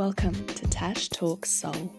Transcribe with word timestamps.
Welcome 0.00 0.46
to 0.46 0.66
Tash 0.66 1.10
Talks 1.10 1.50
Soul. 1.50 1.92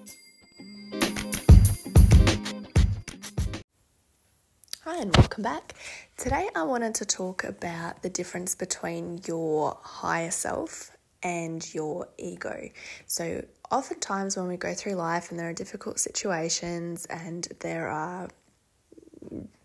Hi, 4.83 4.97
and 4.97 5.15
welcome 5.15 5.43
back. 5.43 5.75
Today, 6.17 6.49
I 6.55 6.63
wanted 6.63 6.95
to 6.95 7.05
talk 7.05 7.43
about 7.43 8.01
the 8.01 8.09
difference 8.09 8.55
between 8.55 9.21
your 9.27 9.77
higher 9.83 10.31
self 10.31 10.97
and 11.21 11.71
your 11.75 12.07
ego. 12.17 12.69
So, 13.05 13.45
oftentimes, 13.69 14.35
when 14.35 14.47
we 14.47 14.57
go 14.57 14.73
through 14.73 14.93
life 14.93 15.29
and 15.29 15.39
there 15.39 15.49
are 15.49 15.53
difficult 15.53 15.99
situations 15.99 17.05
and 17.05 17.47
there 17.59 17.87
are 17.87 18.29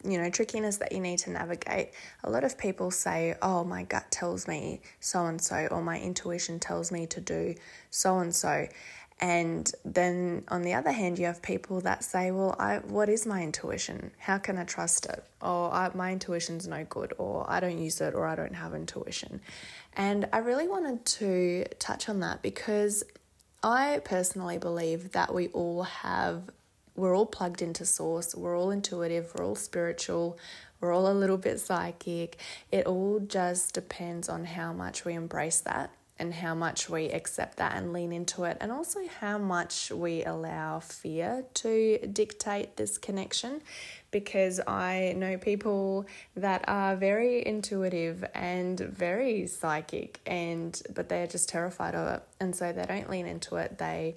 you 0.06 0.18
know, 0.18 0.30
trickiness 0.30 0.78
that 0.78 0.92
you 0.92 1.00
need 1.00 1.18
to 1.20 1.30
navigate. 1.30 1.90
A 2.24 2.30
lot 2.30 2.44
of 2.44 2.56
people 2.58 2.90
say, 2.90 3.34
Oh, 3.42 3.64
my 3.64 3.84
gut 3.84 4.10
tells 4.10 4.46
me 4.46 4.80
so 5.00 5.26
and 5.26 5.40
so, 5.40 5.68
or 5.70 5.82
my 5.82 5.98
intuition 6.00 6.58
tells 6.58 6.92
me 6.92 7.06
to 7.06 7.20
do 7.20 7.54
so 7.90 8.18
and 8.18 8.34
so. 8.34 8.68
And 9.18 9.70
then 9.82 10.44
on 10.48 10.60
the 10.60 10.74
other 10.74 10.92
hand, 10.92 11.18
you 11.18 11.24
have 11.24 11.40
people 11.40 11.80
that 11.82 12.04
say, 12.04 12.30
Well, 12.30 12.54
I, 12.58 12.78
what 12.78 13.08
is 13.08 13.26
my 13.26 13.42
intuition? 13.42 14.10
How 14.18 14.38
can 14.38 14.58
I 14.58 14.64
trust 14.64 15.06
it? 15.06 15.24
Or 15.40 15.72
I, 15.72 15.90
my 15.94 16.12
intuition's 16.12 16.68
no 16.68 16.84
good, 16.84 17.14
or 17.18 17.48
I 17.48 17.60
don't 17.60 17.78
use 17.78 18.00
it, 18.00 18.14
or 18.14 18.26
I 18.26 18.34
don't 18.34 18.54
have 18.54 18.74
intuition. 18.74 19.40
And 19.94 20.28
I 20.32 20.38
really 20.38 20.68
wanted 20.68 21.04
to 21.06 21.64
touch 21.78 22.08
on 22.10 22.20
that 22.20 22.42
because 22.42 23.02
I 23.62 24.00
personally 24.04 24.58
believe 24.58 25.12
that 25.12 25.34
we 25.34 25.48
all 25.48 25.82
have 25.84 26.50
we're 26.96 27.16
all 27.16 27.26
plugged 27.26 27.62
into 27.62 27.84
source, 27.84 28.34
we're 28.34 28.58
all 28.58 28.70
intuitive, 28.70 29.32
we're 29.34 29.44
all 29.44 29.54
spiritual, 29.54 30.38
we're 30.80 30.92
all 30.92 31.10
a 31.10 31.14
little 31.14 31.38
bit 31.38 31.60
psychic. 31.60 32.38
It 32.70 32.86
all 32.86 33.20
just 33.20 33.74
depends 33.74 34.28
on 34.28 34.44
how 34.44 34.72
much 34.72 35.04
we 35.04 35.14
embrace 35.14 35.60
that 35.60 35.90
and 36.18 36.32
how 36.32 36.54
much 36.54 36.88
we 36.88 37.10
accept 37.10 37.58
that 37.58 37.74
and 37.76 37.92
lean 37.92 38.10
into 38.10 38.44
it, 38.44 38.56
and 38.60 38.72
also 38.72 39.00
how 39.20 39.36
much 39.36 39.90
we 39.90 40.24
allow 40.24 40.80
fear 40.80 41.44
to 41.52 41.98
dictate 42.10 42.76
this 42.76 42.96
connection. 42.96 43.60
Because 44.10 44.58
I 44.66 45.12
know 45.14 45.36
people 45.36 46.06
that 46.34 46.64
are 46.68 46.96
very 46.96 47.46
intuitive 47.46 48.24
and 48.34 48.80
very 48.80 49.46
psychic, 49.46 50.20
and 50.24 50.80
but 50.94 51.10
they're 51.10 51.26
just 51.26 51.50
terrified 51.50 51.94
of 51.94 52.14
it, 52.14 52.22
and 52.40 52.56
so 52.56 52.72
they 52.72 52.86
don't 52.86 53.10
lean 53.10 53.26
into 53.26 53.56
it. 53.56 53.76
They 53.76 54.16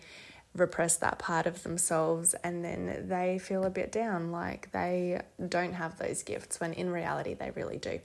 repress 0.55 0.97
that 0.97 1.19
part 1.19 1.45
of 1.45 1.64
themselves 1.64 2.33
and 2.44 2.66
then 2.66 3.05
they 3.08 3.38
feel 3.38 3.64
a 3.64 3.69
bit 3.69 3.92
down 3.92 4.31
like 4.31 4.72
they 4.72 5.22
don't 5.47 5.73
have 5.73 5.97
those 6.00 6.23
gifts 6.23 6.59
when 6.59 6.73
in 6.73 6.89
reality 6.89 7.33
they 7.33 7.52
really 7.52 7.78
do. 7.78 8.00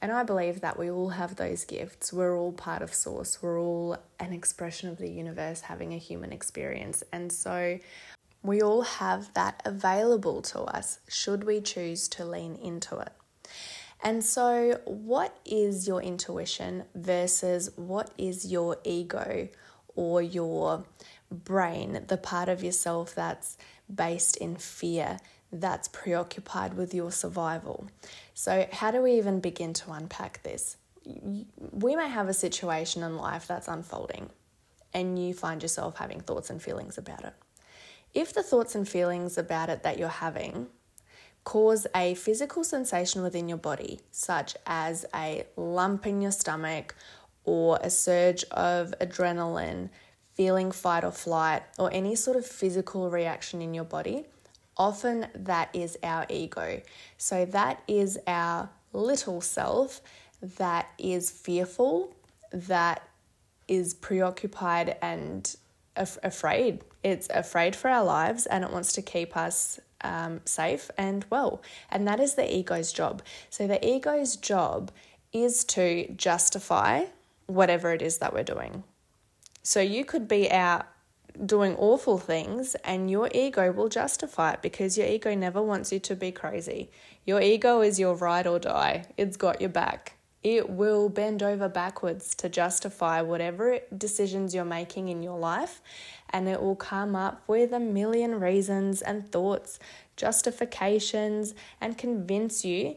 And 0.00 0.10
I 0.10 0.24
believe 0.24 0.62
that 0.62 0.78
we 0.78 0.90
all 0.90 1.10
have 1.10 1.36
those 1.36 1.64
gifts. 1.64 2.12
We're 2.12 2.36
all 2.36 2.52
part 2.52 2.82
of 2.82 2.92
source. 2.92 3.40
We're 3.40 3.60
all 3.60 3.98
an 4.18 4.32
expression 4.32 4.88
of 4.88 4.98
the 4.98 5.10
universe 5.10 5.60
having 5.60 5.94
a 5.94 5.98
human 5.98 6.32
experience. 6.32 7.04
And 7.12 7.30
so 7.30 7.78
we 8.42 8.60
all 8.62 8.82
have 8.82 9.32
that 9.34 9.62
available 9.64 10.42
to 10.42 10.62
us 10.62 10.98
should 11.08 11.44
we 11.44 11.60
choose 11.60 12.08
to 12.08 12.24
lean 12.24 12.56
into 12.56 12.98
it. 12.98 13.12
And 14.04 14.24
so, 14.24 14.80
what 14.84 15.38
is 15.44 15.86
your 15.86 16.02
intuition 16.02 16.84
versus 16.96 17.70
what 17.76 18.10
is 18.18 18.50
your 18.50 18.78
ego 18.82 19.48
or 19.94 20.22
your 20.22 20.84
brain, 21.30 22.04
the 22.08 22.16
part 22.16 22.48
of 22.48 22.62
yourself 22.62 23.14
that's 23.14 23.56
based 23.92 24.36
in 24.36 24.56
fear, 24.56 25.18
that's 25.52 25.88
preoccupied 25.88 26.74
with 26.74 26.94
your 26.94 27.12
survival. 27.12 27.88
So, 28.34 28.66
how 28.72 28.90
do 28.90 29.02
we 29.02 29.12
even 29.12 29.40
begin 29.40 29.72
to 29.74 29.92
unpack 29.92 30.42
this? 30.42 30.76
We 31.04 31.96
may 31.96 32.08
have 32.08 32.28
a 32.28 32.34
situation 32.34 33.02
in 33.02 33.16
life 33.16 33.46
that's 33.46 33.68
unfolding, 33.68 34.30
and 34.94 35.18
you 35.18 35.34
find 35.34 35.60
yourself 35.62 35.96
having 35.98 36.20
thoughts 36.20 36.48
and 36.48 36.62
feelings 36.62 36.96
about 36.96 37.24
it. 37.24 37.34
If 38.14 38.34
the 38.34 38.42
thoughts 38.42 38.74
and 38.74 38.88
feelings 38.88 39.38
about 39.38 39.68
it 39.68 39.82
that 39.82 39.98
you're 39.98 40.08
having 40.08 40.68
cause 41.44 41.86
a 41.94 42.14
physical 42.14 42.62
sensation 42.62 43.22
within 43.22 43.48
your 43.48 43.58
body, 43.58 44.00
such 44.10 44.54
as 44.66 45.04
a 45.14 45.44
lump 45.56 46.06
in 46.06 46.20
your 46.22 46.30
stomach 46.30 46.94
or 47.44 47.78
a 47.82 47.90
surge 47.90 48.44
of 48.50 48.94
adrenaline, 49.00 49.88
feeling 50.34 50.72
fight 50.72 51.04
or 51.04 51.12
flight, 51.12 51.62
or 51.78 51.92
any 51.92 52.14
sort 52.14 52.36
of 52.36 52.46
physical 52.46 53.10
reaction 53.10 53.60
in 53.60 53.74
your 53.74 53.84
body, 53.84 54.24
often 54.76 55.26
that 55.34 55.68
is 55.72 55.98
our 56.02 56.26
ego. 56.28 56.80
So 57.18 57.44
that 57.46 57.82
is 57.86 58.18
our 58.26 58.70
little 58.92 59.40
self 59.40 60.00
that 60.40 60.88
is 60.98 61.30
fearful, 61.30 62.14
that 62.52 63.08
is 63.68 63.94
preoccupied 63.94 64.96
and 65.00 65.54
af- 65.96 66.18
afraid. 66.22 66.82
It's 67.02 67.28
afraid 67.30 67.76
for 67.76 67.88
our 67.88 68.04
lives 68.04 68.46
and 68.46 68.64
it 68.64 68.70
wants 68.70 68.92
to 68.94 69.02
keep 69.02 69.36
us 69.36 69.80
um, 70.02 70.40
safe 70.44 70.90
and 70.98 71.24
well. 71.30 71.62
And 71.90 72.06
that 72.08 72.20
is 72.20 72.34
the 72.34 72.54
ego's 72.54 72.92
job. 72.92 73.22
So 73.50 73.66
the 73.66 73.84
ego's 73.86 74.36
job 74.36 74.90
is 75.32 75.64
to 75.64 76.12
justify 76.14 77.04
whatever 77.46 77.92
it 77.92 78.02
is 78.02 78.18
that 78.18 78.32
we're 78.32 78.42
doing. 78.42 78.84
So 79.62 79.80
you 79.80 80.04
could 80.04 80.26
be 80.26 80.50
out 80.50 80.86
doing 81.46 81.74
awful 81.76 82.18
things 82.18 82.74
and 82.84 83.10
your 83.10 83.30
ego 83.34 83.72
will 83.72 83.88
justify 83.88 84.52
it 84.52 84.62
because 84.62 84.98
your 84.98 85.06
ego 85.06 85.34
never 85.34 85.62
wants 85.62 85.92
you 85.92 85.98
to 85.98 86.14
be 86.14 86.30
crazy. 86.30 86.90
Your 87.24 87.40
ego 87.40 87.80
is 87.80 87.98
your 87.98 88.14
ride 88.14 88.46
or 88.46 88.58
die, 88.58 89.06
it's 89.16 89.36
got 89.36 89.60
your 89.60 89.70
back. 89.70 90.16
It 90.42 90.68
will 90.68 91.08
bend 91.08 91.40
over 91.42 91.68
backwards 91.68 92.34
to 92.36 92.48
justify 92.48 93.22
whatever 93.22 93.78
decisions 93.96 94.54
you're 94.54 94.64
making 94.64 95.08
in 95.08 95.22
your 95.22 95.38
life, 95.38 95.80
and 96.30 96.48
it 96.48 96.60
will 96.60 96.74
come 96.74 97.14
up 97.14 97.42
with 97.46 97.72
a 97.72 97.78
million 97.78 98.40
reasons 98.40 99.02
and 99.02 99.30
thoughts, 99.30 99.78
justifications, 100.16 101.54
and 101.80 101.96
convince 101.96 102.64
you 102.64 102.96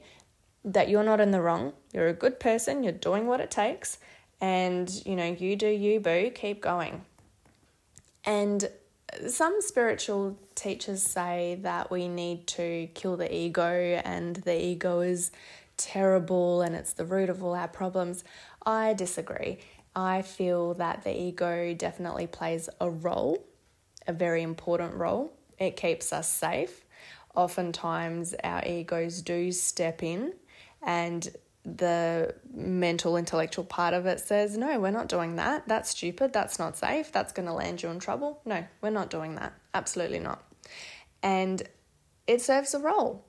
that 0.64 0.90
you're 0.90 1.04
not 1.04 1.22
in 1.22 1.30
the 1.30 1.42
wrong. 1.42 1.74
You're 1.94 2.08
a 2.08 2.14
good 2.14 2.40
person, 2.40 2.82
you're 2.82 2.92
doing 2.92 3.28
what 3.28 3.40
it 3.40 3.52
takes, 3.52 4.00
and 4.42 4.90
you 5.06 5.16
know, 5.16 5.36
you 5.38 5.56
do 5.56 5.68
you, 5.68 6.00
boo, 6.00 6.32
keep 6.34 6.62
going. 6.62 7.04
And 8.26 8.70
some 9.28 9.62
spiritual 9.62 10.38
teachers 10.56 11.02
say 11.02 11.60
that 11.62 11.92
we 11.92 12.08
need 12.08 12.48
to 12.48 12.88
kill 12.94 13.18
the 13.18 13.34
ego 13.34 14.02
and 14.04 14.38
the 14.38 14.64
ego 14.64 15.00
is 15.02 15.32
terrible 15.78 16.62
and 16.62 16.76
it's 16.76 16.94
the 16.94 17.06
root 17.06 17.30
of 17.30 17.44
all 17.44 17.56
our 17.56 17.68
problems. 17.68 18.24
I 18.66 18.94
disagree. 18.94 19.60
I 19.96 20.22
feel 20.24 20.74
that 20.76 21.04
the 21.04 21.18
ego 21.18 21.74
definitely 21.74 22.28
plays 22.28 22.68
a 22.82 22.90
role, 22.90 23.46
a 24.08 24.14
very 24.14 24.42
important 24.42 24.96
role. 24.96 25.32
It 25.58 25.78
keeps 25.78 26.12
us 26.12 26.30
safe. 26.30 26.84
Oftentimes, 27.34 28.34
our 28.44 28.66
egos 28.66 29.22
do 29.22 29.52
step 29.52 30.04
in 30.04 30.34
and 30.82 31.30
the 31.66 32.36
mental 32.54 33.18
intellectual 33.18 33.66
part 33.66 33.96
of 33.96 34.06
it 34.06 34.20
says 34.20 34.56
no 34.56 34.80
we're 34.80 34.92
not 34.92 35.08
doing 35.08 35.36
that. 35.38 35.68
That's 35.68 35.90
stupid. 35.90 36.32
That's 36.32 36.60
not 36.60 36.78
safe. 36.78 37.12
That's 37.12 37.34
going 37.34 37.48
to 37.48 37.54
land 37.54 37.82
you 37.82 37.90
in 37.90 38.00
trouble. 38.00 38.42
No 38.46 38.64
we're 38.82 38.92
not 38.92 39.10
doing 39.10 39.36
that. 39.36 39.54
Absolutely 39.74 40.20
not. 40.20 40.44
And 41.24 41.64
it 42.28 42.42
serves 42.42 42.74
a 42.74 42.80
role. 42.80 43.26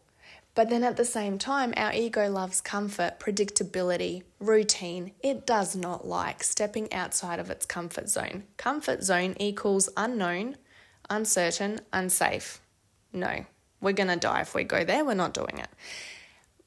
But 0.55 0.71
then 0.71 0.85
at 0.85 0.97
the 0.97 1.05
same 1.05 1.39
time 1.39 1.73
our 1.77 1.93
ego 1.95 2.29
loves 2.29 2.61
comfort 2.61 3.19
predictability 3.19 4.23
routine. 4.39 5.13
It 5.23 5.47
does 5.47 5.75
not 5.75 6.07
like 6.07 6.43
stepping 6.43 6.93
outside 6.93 7.39
of 7.39 7.51
its 7.51 7.65
comfort 7.65 8.09
zone. 8.11 8.45
Comfort 8.59 9.03
zone 9.03 9.35
equals 9.41 9.89
unknown 9.97 10.57
uncertain 11.09 11.81
unsafe. 11.93 12.61
No 13.15 13.47
we're 13.81 13.93
going 13.93 14.09
to 14.09 14.17
die 14.17 14.41
if 14.41 14.55
we 14.55 14.65
go 14.65 14.85
there. 14.85 15.05
We're 15.05 15.15
not 15.15 15.33
doing 15.33 15.59
it 15.59 15.69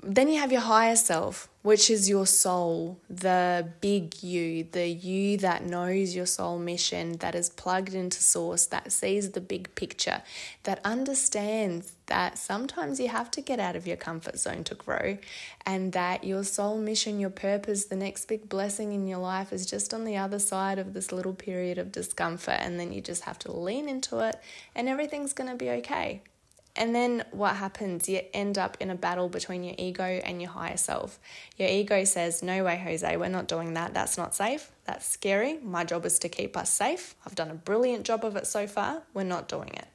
then 0.02 0.30
you 0.30 0.40
have 0.40 0.52
your 0.52 0.62
higher 0.62 0.96
self, 0.96 1.50
which 1.62 1.90
is 1.90 2.08
your 2.08 2.26
soul, 2.26 2.98
the 3.10 3.68
big 3.82 4.24
you, 4.24 4.64
the 4.72 4.88
you 4.88 5.36
that 5.38 5.66
knows 5.66 6.16
your 6.16 6.26
soul 6.26 6.58
mission, 6.58 7.18
that 7.18 7.36
is 7.36 7.50
plugged 7.50 7.94
into 7.94 8.24
source, 8.24 8.66
that 8.68 8.94
sees 8.94 9.32
the 9.32 9.42
big 9.42 9.76
picture, 9.76 10.22
that 10.64 10.80
understands 10.86 11.94
that 12.06 12.38
sometimes 12.38 12.98
you 12.98 13.10
have 13.10 13.30
to 13.30 13.42
get 13.42 13.60
out 13.60 13.76
of 13.76 13.86
your 13.86 13.98
comfort 13.98 14.40
zone 14.40 14.64
to 14.64 14.74
grow, 14.74 15.18
and 15.66 15.92
that 15.92 16.24
your 16.24 16.46
soul 16.46 16.78
mission, 16.78 17.20
your 17.20 17.30
purpose, 17.30 17.86
the 17.86 17.96
next 17.96 18.26
big 18.30 18.48
blessing 18.48 18.94
in 18.94 19.06
your 19.06 19.20
life 19.20 19.52
is 19.52 19.66
just 19.66 19.94
on 19.94 20.06
the 20.06 20.16
other 20.16 20.40
side 20.40 20.80
of 20.80 20.94
this 20.94 21.12
little 21.12 21.34
period 21.34 21.78
of 21.78 21.92
discomfort, 21.92 22.58
and 22.62 22.80
then 22.80 22.94
you 22.94 23.02
just 23.02 23.24
have 23.24 23.38
to 23.38 23.52
lean 23.52 23.90
into 23.90 24.20
it, 24.20 24.40
and 24.74 24.88
everything's 24.88 25.34
going 25.34 25.50
to 25.50 25.58
be 25.58 25.70
okay. 25.70 26.22
And 26.76 26.96
then 26.96 27.26
what 27.32 27.56
happens? 27.56 28.08
You 28.08 28.22
end 28.34 28.58
up 28.58 28.78
in 28.80 28.90
a 28.90 28.96
battle 28.96 29.28
between 29.28 29.64
your 29.64 29.76
ego 29.78 30.04
and 30.04 30.42
your 30.42 30.52
higher 30.52 30.78
self. 30.78 31.20
Your 31.58 31.68
ego 31.68 32.04
says, 32.04 32.42
No 32.42 32.64
way, 32.64 32.78
Jose, 32.78 33.18
we're 33.18 33.28
not 33.28 33.48
doing 33.48 33.74
that. 33.74 33.94
That's 33.94 34.18
not 34.18 34.34
safe. 34.34 34.72
That's 34.86 35.06
scary. 35.06 35.60
My 35.62 35.84
job 35.84 36.06
is 36.06 36.20
to 36.20 36.30
keep 36.30 36.56
us 36.56 36.72
safe. 36.72 37.16
I've 37.26 37.36
done 37.36 37.52
a 37.52 37.56
brilliant 37.56 38.06
job 38.06 38.24
of 38.24 38.36
it 38.36 38.48
so 38.48 38.66
far. 38.68 39.04
We're 39.14 39.24
not 39.24 39.50
doing 39.50 39.70
it. 39.70 39.88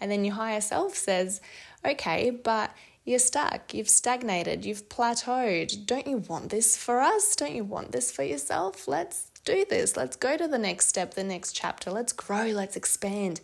And 0.00 0.10
then 0.10 0.24
your 0.24 0.34
higher 0.34 0.60
self 0.60 0.96
says, 0.96 1.40
Okay, 1.84 2.30
but 2.30 2.74
you're 3.04 3.18
stuck, 3.18 3.74
you've 3.74 3.88
stagnated, 3.88 4.64
you've 4.64 4.88
plateaued. 4.88 5.86
Don't 5.86 6.06
you 6.06 6.18
want 6.18 6.50
this 6.50 6.76
for 6.76 7.00
us? 7.00 7.34
Don't 7.34 7.54
you 7.54 7.64
want 7.64 7.90
this 7.90 8.12
for 8.12 8.22
yourself? 8.22 8.86
Let's 8.86 9.30
do 9.44 9.64
this. 9.68 9.96
Let's 9.96 10.14
go 10.14 10.36
to 10.36 10.46
the 10.46 10.58
next 10.58 10.86
step, 10.86 11.14
the 11.14 11.24
next 11.24 11.52
chapter. 11.52 11.90
Let's 11.90 12.12
grow, 12.12 12.46
let's 12.46 12.76
expand. 12.76 13.40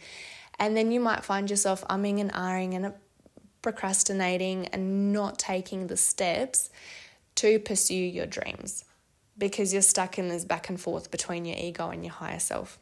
And 0.58 0.76
then 0.76 0.90
you 0.90 1.00
might 1.00 1.24
find 1.24 1.48
yourself 1.48 1.84
umming 1.88 2.20
and 2.20 2.32
ahhing 2.32 2.74
and 2.74 2.92
procrastinating 3.62 4.66
and 4.68 5.12
not 5.12 5.38
taking 5.38 5.86
the 5.86 5.96
steps 5.96 6.70
to 7.36 7.58
pursue 7.58 7.94
your 7.94 8.26
dreams 8.26 8.84
because 9.36 9.72
you're 9.72 9.82
stuck 9.82 10.18
in 10.18 10.28
this 10.28 10.44
back 10.44 10.68
and 10.68 10.80
forth 10.80 11.10
between 11.10 11.44
your 11.44 11.56
ego 11.56 11.90
and 11.90 12.04
your 12.04 12.14
higher 12.14 12.40
self. 12.40 12.78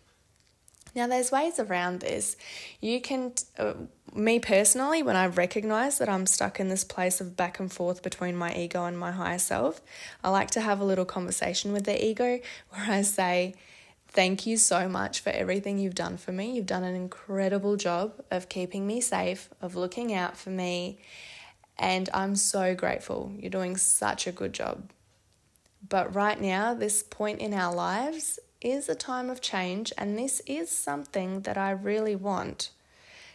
Now, 0.94 1.06
there's 1.06 1.30
ways 1.30 1.58
around 1.58 2.00
this. 2.00 2.38
You 2.80 3.02
can, 3.02 3.34
uh, 3.58 3.74
me 4.14 4.38
personally, 4.38 5.02
when 5.02 5.14
I 5.14 5.26
recognize 5.26 5.98
that 5.98 6.08
I'm 6.08 6.24
stuck 6.24 6.58
in 6.58 6.70
this 6.70 6.84
place 6.84 7.20
of 7.20 7.36
back 7.36 7.60
and 7.60 7.70
forth 7.70 8.02
between 8.02 8.34
my 8.34 8.54
ego 8.54 8.86
and 8.86 8.98
my 8.98 9.12
higher 9.12 9.38
self, 9.38 9.82
I 10.24 10.30
like 10.30 10.50
to 10.52 10.62
have 10.62 10.80
a 10.80 10.84
little 10.84 11.04
conversation 11.04 11.74
with 11.74 11.84
the 11.84 12.02
ego 12.02 12.40
where 12.70 12.86
I 12.90 13.02
say, 13.02 13.54
Thank 14.16 14.46
you 14.46 14.56
so 14.56 14.88
much 14.88 15.20
for 15.20 15.28
everything 15.28 15.76
you've 15.78 15.94
done 15.94 16.16
for 16.16 16.32
me. 16.32 16.52
You've 16.52 16.64
done 16.64 16.84
an 16.84 16.94
incredible 16.94 17.76
job 17.76 18.14
of 18.30 18.48
keeping 18.48 18.86
me 18.86 19.02
safe, 19.02 19.50
of 19.60 19.76
looking 19.76 20.14
out 20.14 20.38
for 20.38 20.48
me, 20.48 21.00
and 21.76 22.08
I'm 22.14 22.34
so 22.34 22.74
grateful. 22.74 23.30
You're 23.36 23.50
doing 23.50 23.76
such 23.76 24.26
a 24.26 24.32
good 24.32 24.54
job. 24.54 24.90
But 25.86 26.14
right 26.14 26.40
now, 26.40 26.72
this 26.72 27.02
point 27.02 27.40
in 27.40 27.52
our 27.52 27.74
lives 27.74 28.38
is 28.62 28.88
a 28.88 28.94
time 28.94 29.28
of 29.28 29.42
change, 29.42 29.92
and 29.98 30.18
this 30.18 30.40
is 30.46 30.70
something 30.70 31.42
that 31.42 31.58
I 31.58 31.72
really 31.72 32.16
want. 32.16 32.70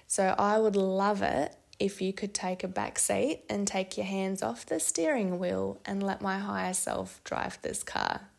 So 0.08 0.34
I 0.36 0.58
would 0.58 0.76
love 0.76 1.22
it 1.22 1.56
if 1.78 2.02
you 2.02 2.12
could 2.12 2.34
take 2.34 2.64
a 2.64 2.68
back 2.68 2.98
seat 2.98 3.44
and 3.48 3.68
take 3.68 3.98
your 3.98 4.08
hands 4.08 4.42
off 4.42 4.66
the 4.66 4.80
steering 4.80 5.38
wheel 5.38 5.80
and 5.86 6.02
let 6.02 6.24
my 6.24 6.40
higher 6.40 6.74
self 6.74 7.24
drive 7.24 7.60
this 7.62 7.84
car 7.84 8.30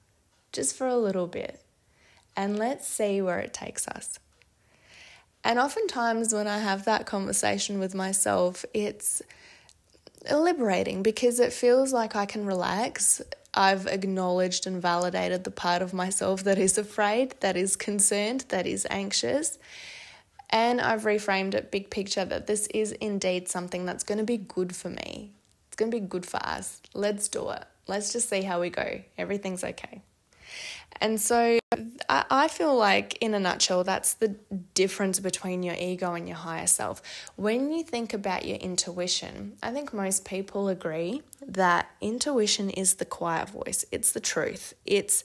just 0.51 0.75
for 0.75 0.89
a 0.89 0.97
little 0.97 1.29
bit. 1.29 1.63
And 2.37 2.59
let's 2.59 2.87
see 2.87 3.21
where 3.21 3.39
it 3.39 3.53
takes 3.53 3.87
us. 3.89 4.19
And 5.45 5.59
oftentimes, 5.59 6.33
when 6.33 6.47
I 6.47 6.59
have 6.59 6.85
that 6.85 7.05
conversation 7.05 7.79
with 7.79 7.95
myself, 7.95 8.65
it's 8.73 9.23
liberating 10.31 11.03
because 11.03 11.41
it 11.41 11.53
feels 11.53 11.93
like 11.93 12.15
I 12.15 12.27
can 12.27 12.47
relax. 12.47 13.21
I've 13.55 13.87
acknowledged 13.87 14.67
and 14.67 14.81
validated 14.81 15.45
the 15.45 15.51
part 15.51 15.83
of 15.83 15.93
myself 15.93 16.45
that 16.45 16.59
is 16.59 16.79
afraid, 16.79 17.35
that 17.41 17.57
is 17.57 17.77
concerned, 17.77 18.47
that 18.49 18.67
is 18.67 18.87
anxious. 18.89 19.59
And 20.49 20.81
I've 20.81 21.03
reframed 21.03 21.55
it 21.55 21.71
big 21.71 21.91
picture 21.91 22.25
that 22.25 22.47
this 22.47 22.67
is 22.69 22.93
indeed 22.93 23.49
something 23.49 23.85
that's 23.85 24.05
going 24.05 24.19
to 24.19 24.25
be 24.25 24.37
good 24.37 24.77
for 24.77 24.91
me. 24.91 25.33
It's 25.67 25.77
going 25.77 25.91
to 25.91 26.01
be 26.01 26.07
good 26.07 26.27
for 26.27 26.37
us. 26.37 26.81
Let's 26.95 27.29
do 27.29 27.51
it. 27.51 27.65
Let's 27.89 28.13
just 28.13 28.29
see 28.29 28.43
how 28.43 28.61
we 28.61 28.71
go. 28.71 29.03
Everything's 29.19 29.65
okay. 29.65 30.03
And 31.01 31.21
so 31.21 31.59
I 32.09 32.47
feel 32.47 32.77
like, 32.77 33.19
in 33.21 33.35
a 33.35 33.41
nutshell, 33.41 33.83
that's 33.83 34.15
the 34.15 34.37
difference 34.75 35.19
between 35.19 35.65
your 35.65 35.75
ego 35.75 36.15
and 36.15 36.29
your 36.29 36.37
higher 36.37 36.69
self. 36.69 37.03
When 37.35 37.73
you 37.73 37.83
think 37.83 38.15
about 38.15 38.45
your 38.45 38.59
intuition, 38.59 39.57
I 39.63 39.73
think 39.73 39.93
most 39.93 40.25
people 40.25 40.69
agree 40.69 41.23
that 41.45 41.91
intuition 42.01 42.71
is 42.71 42.95
the 42.95 43.05
quiet 43.05 43.49
voice, 43.49 43.85
it's 43.91 44.13
the 44.13 44.21
truth. 44.21 44.75
It's 44.87 45.25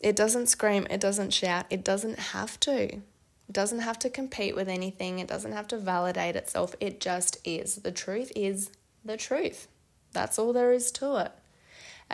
it 0.00 0.16
doesn't 0.16 0.48
scream, 0.48 0.86
it 0.90 1.00
doesn't 1.00 1.32
shout, 1.32 1.66
it 1.70 1.84
doesn't 1.84 2.18
have 2.18 2.58
to. 2.60 2.82
It 2.82 3.52
doesn't 3.52 3.80
have 3.80 3.98
to 4.00 4.10
compete 4.10 4.56
with 4.56 4.68
anything, 4.68 5.20
it 5.20 5.28
doesn't 5.28 5.52
have 5.52 5.68
to 5.68 5.78
validate 5.78 6.34
itself. 6.34 6.74
It 6.80 7.00
just 7.00 7.38
is. 7.44 7.76
The 7.76 7.92
truth 7.92 8.32
is 8.34 8.70
the 9.04 9.16
truth. 9.16 9.68
That's 10.12 10.38
all 10.38 10.52
there 10.52 10.72
is 10.72 10.90
to 10.92 11.16
it. 11.16 11.32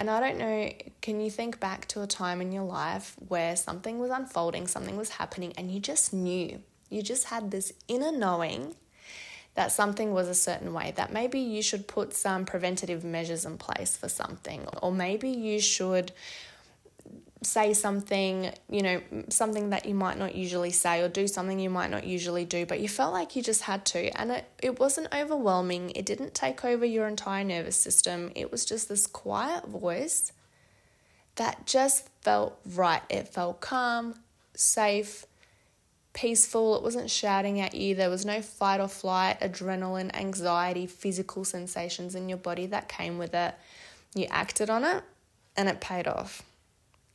And 0.00 0.08
I 0.08 0.19
don't 0.19 0.38
know, 0.38 0.73
can 1.02 1.20
you 1.20 1.31
think 1.31 1.61
back 1.61 1.87
to 1.88 2.00
a 2.00 2.06
time 2.06 2.41
in 2.41 2.52
your 2.52 2.64
life 2.64 3.17
where 3.29 3.55
something 3.55 3.99
was 3.99 4.11
unfolding, 4.11 4.67
something 4.67 4.97
was 4.97 5.11
happening, 5.11 5.52
and 5.58 5.70
you 5.70 5.79
just 5.79 6.14
knew? 6.14 6.62
You 6.88 7.02
just 7.02 7.26
had 7.26 7.50
this 7.50 7.75
inner 7.87 8.11
knowing 8.11 8.76
that 9.56 9.73
something 9.73 10.14
was 10.14 10.26
a 10.26 10.35
certain 10.35 10.73
way, 10.73 10.94
that 10.97 11.12
maybe 11.12 11.38
you 11.38 11.61
should 11.61 11.87
put 11.87 12.14
some 12.14 12.47
preventative 12.47 13.05
measures 13.05 13.44
in 13.44 13.58
place 13.58 13.94
for 13.94 14.08
something, 14.08 14.67
or 14.81 14.91
maybe 14.91 15.29
you 15.29 15.61
should 15.61 16.12
say 17.43 17.73
something, 17.73 18.53
you 18.69 18.83
know, 18.83 19.01
something 19.31 19.71
that 19.71 19.87
you 19.87 19.95
might 19.95 20.19
not 20.19 20.35
usually 20.35 20.71
say 20.71 21.01
or 21.01 21.09
do 21.09 21.27
something 21.27 21.59
you 21.59 21.71
might 21.71 21.91
not 21.91 22.05
usually 22.05 22.45
do, 22.45 22.67
but 22.67 22.81
you 22.81 22.89
felt 22.89 23.13
like 23.13 23.35
you 23.35 23.43
just 23.43 23.63
had 23.63 23.87
to. 23.87 24.09
And 24.21 24.31
it, 24.31 24.45
it 24.63 24.79
wasn't 24.79 25.15
overwhelming, 25.15 25.91
it 25.91 26.05
didn't 26.05 26.35
take 26.35 26.65
over 26.65 26.85
your 26.85 27.09
entire 27.09 27.45
nervous 27.45 27.77
system. 27.77 28.31
It 28.35 28.53
was 28.53 28.65
just 28.65 28.89
this 28.89 29.07
quiet 29.07 29.67
voice 29.67 30.33
that 31.37 31.67
just 31.67 32.09
felt 32.21 32.61
right. 32.75 33.03
It 33.09 33.29
felt 33.29 33.61
calm, 33.61 34.17
safe, 34.55 35.25
peaceful. 36.13 36.77
It 36.77 36.83
wasn't 36.83 37.11
shouting 37.11 37.61
at 37.61 37.75
you. 37.75 37.95
There 37.95 38.11
was 38.11 38.27
no 38.27 38.43
fight 38.43 38.81
or 38.81 38.89
flight, 38.89 39.41
adrenaline, 39.41 40.15
anxiety, 40.15 40.87
physical 40.87 41.45
sensations 41.45 42.15
in 42.15 42.29
your 42.29 42.39
body 42.39 42.67
that 42.67 42.89
came 42.89 43.17
with 43.17 43.33
it. 43.33 43.55
You 44.15 44.27
acted 44.29 44.69
on 44.69 44.85
it 44.85 45.03
and 45.57 45.69
it 45.69 45.81
paid 45.81 46.07
off. 46.07 46.43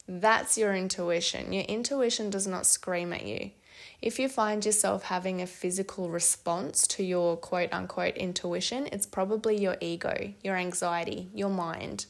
That's 0.07 0.57
your 0.57 0.75
intuition. 0.75 1.53
Your 1.53 1.63
intuition 1.63 2.29
does 2.29 2.47
not 2.47 2.65
scream 2.65 3.13
at 3.13 3.25
you. 3.25 3.51
If 4.01 4.19
you 4.19 4.29
find 4.29 4.65
yourself 4.65 5.03
having 5.03 5.41
a 5.41 5.47
physical 5.47 6.09
response 6.09 6.85
to 6.87 7.03
your 7.03 7.37
quote 7.37 7.73
unquote 7.73 8.15
intuition, 8.15 8.87
it's 8.91 9.05
probably 9.05 9.57
your 9.57 9.77
ego, 9.81 10.33
your 10.43 10.55
anxiety, 10.55 11.29
your 11.33 11.49
mind 11.49 12.05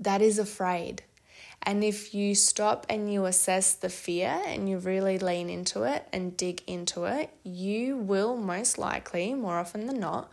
that 0.00 0.22
is 0.22 0.38
afraid. 0.38 1.02
And 1.62 1.84
if 1.84 2.14
you 2.14 2.34
stop 2.34 2.86
and 2.88 3.12
you 3.12 3.26
assess 3.26 3.74
the 3.74 3.90
fear 3.90 4.40
and 4.46 4.68
you 4.68 4.78
really 4.78 5.18
lean 5.18 5.50
into 5.50 5.82
it 5.82 6.06
and 6.10 6.36
dig 6.36 6.62
into 6.66 7.04
it, 7.04 7.30
you 7.44 7.98
will 7.98 8.36
most 8.36 8.78
likely, 8.78 9.34
more 9.34 9.58
often 9.58 9.86
than 9.86 10.00
not, 10.00 10.30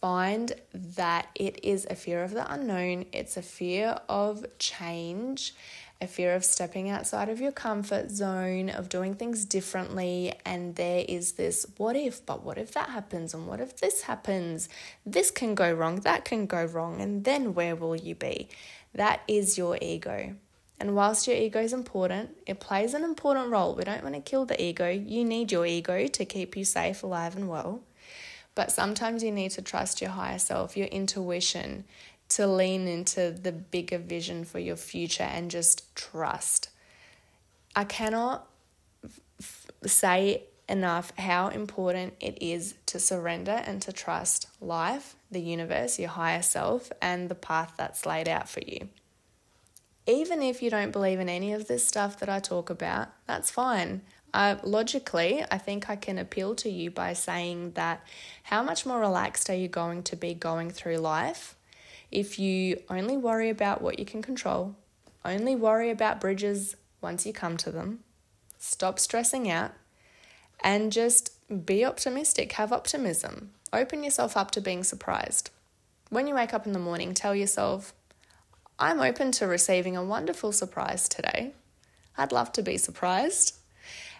find 0.00 0.52
that 0.72 1.28
it 1.34 1.62
is 1.62 1.86
a 1.90 1.94
fear 1.94 2.24
of 2.24 2.32
the 2.32 2.50
unknown, 2.50 3.04
it's 3.12 3.36
a 3.36 3.42
fear 3.42 3.98
of 4.08 4.46
change 4.58 5.54
a 6.02 6.06
fear 6.06 6.34
of 6.34 6.44
stepping 6.44 6.90
outside 6.90 7.28
of 7.28 7.40
your 7.40 7.52
comfort 7.52 8.10
zone, 8.10 8.68
of 8.68 8.88
doing 8.88 9.14
things 9.14 9.44
differently. 9.44 10.34
And 10.44 10.74
there 10.74 11.04
is 11.08 11.32
this 11.32 11.64
what 11.76 11.96
if, 11.96 12.26
but 12.26 12.42
what 12.42 12.58
if 12.58 12.72
that 12.72 12.90
happens? 12.90 13.32
And 13.32 13.46
what 13.46 13.60
if 13.60 13.76
this 13.76 14.02
happens? 14.02 14.68
This 15.06 15.30
can 15.30 15.54
go 15.54 15.72
wrong, 15.72 16.00
that 16.00 16.24
can 16.24 16.46
go 16.46 16.64
wrong. 16.64 17.00
And 17.00 17.24
then 17.24 17.54
where 17.54 17.76
will 17.76 17.96
you 17.96 18.14
be? 18.14 18.48
That 18.94 19.22
is 19.28 19.56
your 19.56 19.78
ego. 19.80 20.34
And 20.80 20.96
whilst 20.96 21.28
your 21.28 21.36
ego 21.36 21.60
is 21.60 21.72
important, 21.72 22.36
it 22.44 22.58
plays 22.58 22.92
an 22.92 23.04
important 23.04 23.50
role. 23.50 23.76
We 23.76 23.84
don't 23.84 24.02
want 24.02 24.16
to 24.16 24.20
kill 24.20 24.44
the 24.44 24.60
ego. 24.60 24.88
You 24.88 25.24
need 25.24 25.52
your 25.52 25.64
ego 25.64 26.08
to 26.08 26.24
keep 26.24 26.56
you 26.56 26.64
safe, 26.64 27.04
alive, 27.04 27.36
and 27.36 27.48
well. 27.48 27.82
But 28.54 28.72
sometimes 28.72 29.22
you 29.22 29.30
need 29.30 29.52
to 29.52 29.62
trust 29.62 30.00
your 30.00 30.10
higher 30.10 30.38
self, 30.38 30.76
your 30.76 30.88
intuition, 30.88 31.84
to 32.32 32.46
lean 32.46 32.88
into 32.88 33.30
the 33.30 33.52
bigger 33.52 33.98
vision 33.98 34.44
for 34.44 34.58
your 34.58 34.76
future 34.76 35.24
and 35.24 35.50
just 35.50 35.94
trust. 35.94 36.70
I 37.76 37.84
cannot 37.84 38.48
f- 39.40 39.66
say 39.86 40.44
enough 40.68 41.12
how 41.18 41.48
important 41.48 42.14
it 42.20 42.38
is 42.40 42.74
to 42.86 42.98
surrender 42.98 43.62
and 43.66 43.82
to 43.82 43.92
trust 43.92 44.46
life, 44.60 45.14
the 45.30 45.40
universe, 45.40 45.98
your 45.98 46.08
higher 46.10 46.42
self, 46.42 46.90
and 47.02 47.28
the 47.28 47.34
path 47.34 47.74
that's 47.76 48.06
laid 48.06 48.28
out 48.28 48.48
for 48.48 48.60
you. 48.66 48.88
Even 50.06 50.42
if 50.42 50.62
you 50.62 50.70
don't 50.70 50.90
believe 50.90 51.20
in 51.20 51.28
any 51.28 51.52
of 51.52 51.68
this 51.68 51.86
stuff 51.86 52.18
that 52.20 52.28
I 52.28 52.40
talk 52.40 52.70
about, 52.70 53.08
that's 53.26 53.50
fine. 53.50 54.02
Uh, 54.34 54.56
logically, 54.62 55.44
I 55.50 55.58
think 55.58 55.90
I 55.90 55.96
can 55.96 56.16
appeal 56.16 56.54
to 56.56 56.70
you 56.70 56.90
by 56.90 57.12
saying 57.12 57.72
that 57.72 58.02
how 58.44 58.62
much 58.62 58.86
more 58.86 58.98
relaxed 58.98 59.50
are 59.50 59.54
you 59.54 59.68
going 59.68 60.02
to 60.04 60.16
be 60.16 60.32
going 60.32 60.70
through 60.70 60.96
life 60.96 61.54
if 62.12 62.38
you 62.38 62.80
only 62.88 63.16
worry 63.16 63.48
about 63.48 63.82
what 63.82 63.98
you 63.98 64.04
can 64.04 64.22
control, 64.22 64.76
only 65.24 65.56
worry 65.56 65.90
about 65.90 66.20
bridges 66.20 66.76
once 67.00 67.26
you 67.26 67.32
come 67.32 67.56
to 67.56 67.70
them, 67.70 68.00
stop 68.58 68.98
stressing 68.98 69.50
out, 69.50 69.72
and 70.62 70.92
just 70.92 71.32
be 71.66 71.84
optimistic, 71.84 72.52
have 72.52 72.72
optimism. 72.72 73.50
Open 73.72 74.04
yourself 74.04 74.36
up 74.36 74.50
to 74.52 74.60
being 74.60 74.84
surprised. 74.84 75.50
When 76.10 76.26
you 76.26 76.34
wake 76.34 76.54
up 76.54 76.66
in 76.66 76.72
the 76.72 76.78
morning, 76.78 77.14
tell 77.14 77.34
yourself, 77.34 77.94
I'm 78.78 79.00
open 79.00 79.32
to 79.32 79.46
receiving 79.46 79.96
a 79.96 80.04
wonderful 80.04 80.52
surprise 80.52 81.08
today. 81.08 81.52
I'd 82.16 82.32
love 82.32 82.52
to 82.52 82.62
be 82.62 82.76
surprised. 82.76 83.56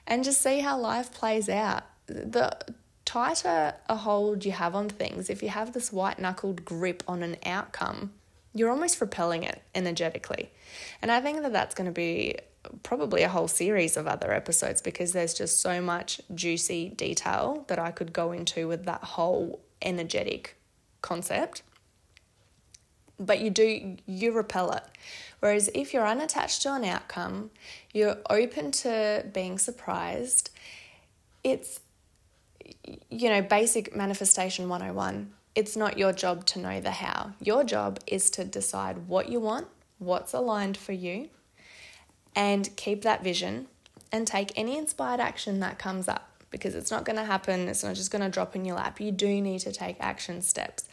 And 0.07 0.25
just 0.25 0.41
see 0.41 0.61
how 0.61 0.79
life 0.79 1.13
plays 1.13 1.49
out. 1.49 1.85
The 2.07 2.57
tighter 3.13 3.75
a 3.91 3.97
hold 3.97 4.43
you 4.43 4.53
have 4.53 4.75
on 4.75 4.89
things, 4.89 5.29
if 5.29 5.43
you 5.43 5.51
have 5.51 5.75
this 5.75 5.93
white 5.93 6.19
knuckled 6.19 6.65
grip 6.65 7.03
on 7.07 7.23
an 7.23 7.37
outcome, 7.45 8.11
you're 8.55 8.71
almost 8.71 8.99
repelling 9.03 9.43
it 9.43 9.61
energetically. 9.75 10.51
And 11.03 11.13
I 11.13 11.21
think 11.21 11.43
that 11.43 11.53
that's 11.53 11.75
going 11.75 11.87
to 11.87 11.93
be 11.93 12.37
probably 12.83 13.23
a 13.23 13.29
whole 13.29 13.49
series 13.49 13.99
of 13.99 14.07
other 14.07 14.33
episodes 14.33 14.81
because 14.81 15.13
there's 15.13 15.35
just 15.35 15.61
so 15.61 15.83
much 15.83 16.23
juicy 16.35 16.89
detail 16.89 17.67
that 17.69 17.79
I 17.79 17.91
could 17.91 18.15
go 18.15 18.33
into 18.33 18.67
with 18.67 18.87
that 18.87 19.05
whole 19.05 19.61
energetic 19.83 20.57
concept. 21.03 21.63
but 23.19 23.41
you 23.41 23.51
do, 23.51 23.97
you 24.07 24.33
repel 24.33 24.73
it. 24.73 24.85
Whereas 25.41 25.71
if 25.75 25.93
you're 25.93 26.07
unattached 26.07 26.63
to 26.63 26.75
an 26.75 26.85
outcome, 26.85 27.51
you're 27.93 28.17
open 28.31 28.73
to 28.73 29.27
being 29.33 29.59
surprised, 29.59 30.51
it's, 31.45 31.81
you 33.11 33.29
know, 33.29 33.43
basic 33.43 33.95
manifestation 33.95 34.69
101. 34.69 35.33
It's 35.55 35.77
not 35.77 35.99
your 35.99 36.13
job 36.13 36.47
to 36.47 36.59
know 36.59 36.81
the 36.81 36.91
how. 36.91 37.33
Your 37.41 37.65
job 37.65 38.01
is 38.07 38.31
to 38.31 38.45
decide 38.45 39.07
what 39.07 39.29
you 39.29 39.41
want, 39.41 39.67
what's 39.99 40.33
aligned 40.33 40.77
for 40.77 40.93
you, 40.93 41.29
and 42.35 42.75
keep 42.77 43.03
that 43.03 43.23
vision 43.23 43.67
and 44.11 44.27
take 44.27 44.53
any 44.57 44.77
inspired 44.77 45.21
action 45.21 45.61
that 45.61 45.79
comes 45.79 46.09
up 46.09 46.31
because 46.51 46.75
it's 46.75 46.91
not 46.91 47.05
going 47.05 47.17
to 47.17 47.25
happen. 47.25 47.69
It's 47.69 47.83
not 47.83 47.97
just 47.97 48.11
going 48.11 48.23
to 48.23 48.29
drop 48.29 48.55
in 48.55 48.65
your 48.65 48.77
lap. 48.77 49.01
You 49.01 49.11
do 49.11 49.41
need 49.41 49.61
to 49.61 49.73
take 49.73 49.97
action 50.01 50.43
steps 50.43 50.89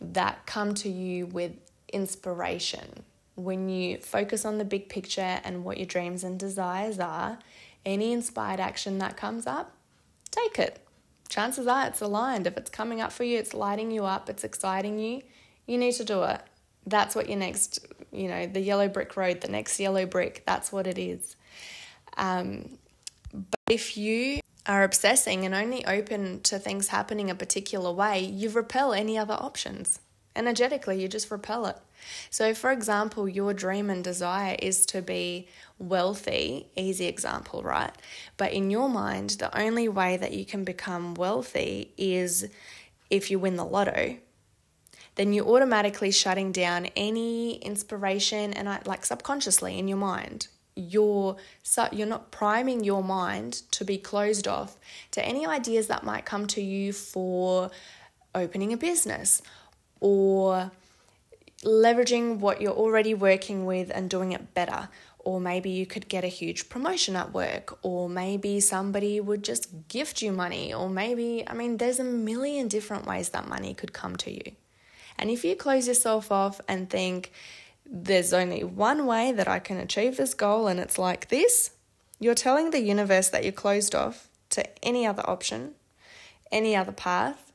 that 0.00 0.46
come 0.46 0.74
to 0.74 0.88
you 0.88 1.26
with 1.26 1.52
inspiration. 1.92 3.04
When 3.34 3.68
you 3.68 3.98
focus 3.98 4.44
on 4.44 4.58
the 4.58 4.64
big 4.64 4.88
picture 4.88 5.40
and 5.44 5.64
what 5.64 5.76
your 5.76 5.86
dreams 5.86 6.24
and 6.24 6.38
desires 6.38 6.98
are, 6.98 7.38
any 7.84 8.12
inspired 8.12 8.60
action 8.60 8.98
that 8.98 9.16
comes 9.16 9.46
up, 9.46 9.74
take 10.30 10.58
it. 10.58 10.78
Chances 11.32 11.66
are 11.66 11.86
it's 11.86 12.02
aligned. 12.02 12.46
If 12.46 12.58
it's 12.58 12.68
coming 12.68 13.00
up 13.00 13.10
for 13.10 13.24
you, 13.24 13.38
it's 13.38 13.54
lighting 13.54 13.90
you 13.90 14.04
up, 14.04 14.28
it's 14.28 14.44
exciting 14.44 14.98
you, 14.98 15.22
you 15.66 15.78
need 15.78 15.92
to 15.92 16.04
do 16.04 16.24
it. 16.24 16.42
That's 16.86 17.14
what 17.14 17.26
your 17.26 17.38
next, 17.38 17.86
you 18.12 18.28
know, 18.28 18.46
the 18.46 18.60
yellow 18.60 18.86
brick 18.86 19.16
road, 19.16 19.40
the 19.40 19.48
next 19.48 19.80
yellow 19.80 20.04
brick, 20.04 20.42
that's 20.44 20.70
what 20.70 20.86
it 20.86 20.98
is. 20.98 21.36
Um, 22.18 22.76
but 23.32 23.60
if 23.70 23.96
you 23.96 24.40
are 24.66 24.84
obsessing 24.84 25.46
and 25.46 25.54
only 25.54 25.86
open 25.86 26.42
to 26.42 26.58
things 26.58 26.88
happening 26.88 27.30
a 27.30 27.34
particular 27.34 27.90
way, 27.90 28.20
you 28.20 28.50
repel 28.50 28.92
any 28.92 29.16
other 29.16 29.32
options. 29.32 30.00
Energetically, 30.34 31.00
you 31.00 31.08
just 31.08 31.30
repel 31.30 31.66
it. 31.66 31.76
So, 32.30 32.54
for 32.54 32.72
example, 32.72 33.28
your 33.28 33.52
dream 33.52 33.90
and 33.90 34.02
desire 34.02 34.56
is 34.58 34.86
to 34.86 35.02
be 35.02 35.48
wealthy, 35.78 36.68
easy 36.76 37.06
example, 37.06 37.62
right? 37.62 37.92
But 38.36 38.52
in 38.52 38.70
your 38.70 38.88
mind, 38.88 39.30
the 39.30 39.56
only 39.58 39.88
way 39.88 40.16
that 40.16 40.32
you 40.32 40.44
can 40.44 40.64
become 40.64 41.14
wealthy 41.14 41.92
is 41.98 42.48
if 43.10 43.30
you 43.30 43.38
win 43.38 43.56
the 43.56 43.64
lotto. 43.64 44.16
Then 45.16 45.34
you're 45.34 45.46
automatically 45.46 46.10
shutting 46.10 46.52
down 46.52 46.86
any 46.96 47.56
inspiration 47.56 48.54
and 48.54 48.66
uh, 48.66 48.78
like 48.86 49.04
subconsciously 49.04 49.78
in 49.78 49.86
your 49.86 49.98
mind 49.98 50.48
you're 50.74 51.36
you're 51.92 52.06
not 52.06 52.30
priming 52.30 52.82
your 52.82 53.04
mind 53.04 53.62
to 53.70 53.84
be 53.84 53.98
closed 53.98 54.48
off 54.48 54.78
to 55.10 55.24
any 55.24 55.46
ideas 55.46 55.86
that 55.88 56.02
might 56.02 56.24
come 56.24 56.46
to 56.46 56.62
you 56.62 56.92
for 56.92 57.70
opening 58.34 58.72
a 58.72 58.76
business 58.76 59.42
or 60.02 60.72
leveraging 61.62 62.40
what 62.40 62.60
you're 62.60 62.72
already 62.72 63.14
working 63.14 63.64
with 63.64 63.88
and 63.94 64.10
doing 64.10 64.32
it 64.32 64.52
better. 64.52 64.88
Or 65.20 65.40
maybe 65.40 65.70
you 65.70 65.86
could 65.86 66.08
get 66.08 66.24
a 66.24 66.28
huge 66.28 66.68
promotion 66.68 67.14
at 67.14 67.32
work 67.32 67.78
or 67.82 68.08
maybe 68.08 68.58
somebody 68.58 69.20
would 69.20 69.44
just 69.44 69.68
gift 69.86 70.20
you 70.20 70.32
money 70.32 70.74
or 70.74 70.90
maybe 70.90 71.44
i 71.46 71.54
mean 71.54 71.76
there's 71.76 72.00
a 72.00 72.04
million 72.04 72.66
different 72.66 73.06
ways 73.06 73.28
that 73.28 73.48
money 73.48 73.72
could 73.72 73.92
come 73.92 74.16
to 74.16 74.32
you. 74.32 74.56
And 75.16 75.30
if 75.30 75.44
you 75.44 75.54
close 75.54 75.86
yourself 75.86 76.32
off 76.32 76.60
and 76.66 76.90
think 76.90 77.30
there's 77.86 78.32
only 78.32 78.64
one 78.64 79.06
way 79.06 79.30
that 79.30 79.46
I 79.46 79.60
can 79.60 79.76
achieve 79.76 80.16
this 80.16 80.34
goal, 80.34 80.66
and 80.66 80.80
it's 80.80 80.98
like 80.98 81.28
this, 81.28 81.70
you're 82.18 82.34
telling 82.34 82.70
the 82.70 82.80
universe 82.80 83.28
that 83.28 83.44
you're 83.44 83.52
closed 83.52 83.94
off 83.94 84.28
to 84.50 84.64
any 84.84 85.06
other 85.06 85.22
option, 85.28 85.74
any 86.50 86.74
other 86.74 86.90
path, 86.90 87.51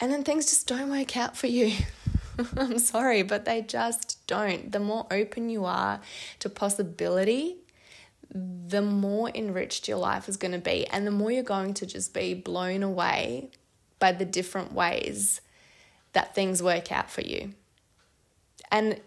and 0.00 0.10
then 0.10 0.24
things 0.24 0.46
just 0.46 0.66
don't 0.66 0.90
work 0.90 1.16
out 1.16 1.36
for 1.36 1.46
you. 1.46 1.76
I'm 2.56 2.78
sorry, 2.78 3.22
but 3.22 3.44
they 3.44 3.60
just 3.62 4.26
don't. 4.26 4.72
The 4.72 4.80
more 4.80 5.06
open 5.10 5.50
you 5.50 5.66
are 5.66 6.00
to 6.38 6.48
possibility, 6.48 7.56
the 8.32 8.80
more 8.80 9.30
enriched 9.34 9.88
your 9.88 9.98
life 9.98 10.28
is 10.28 10.36
going 10.36 10.52
to 10.52 10.58
be, 10.58 10.86
and 10.86 11.06
the 11.06 11.10
more 11.10 11.30
you're 11.30 11.42
going 11.42 11.74
to 11.74 11.86
just 11.86 12.14
be 12.14 12.32
blown 12.32 12.82
away 12.82 13.50
by 13.98 14.12
the 14.12 14.24
different 14.24 14.72
ways 14.72 15.40
that 16.12 16.34
things 16.34 16.62
work 16.62 16.90
out 16.90 17.10
for 17.10 17.20
you. 17.20 17.54
And 18.70 19.00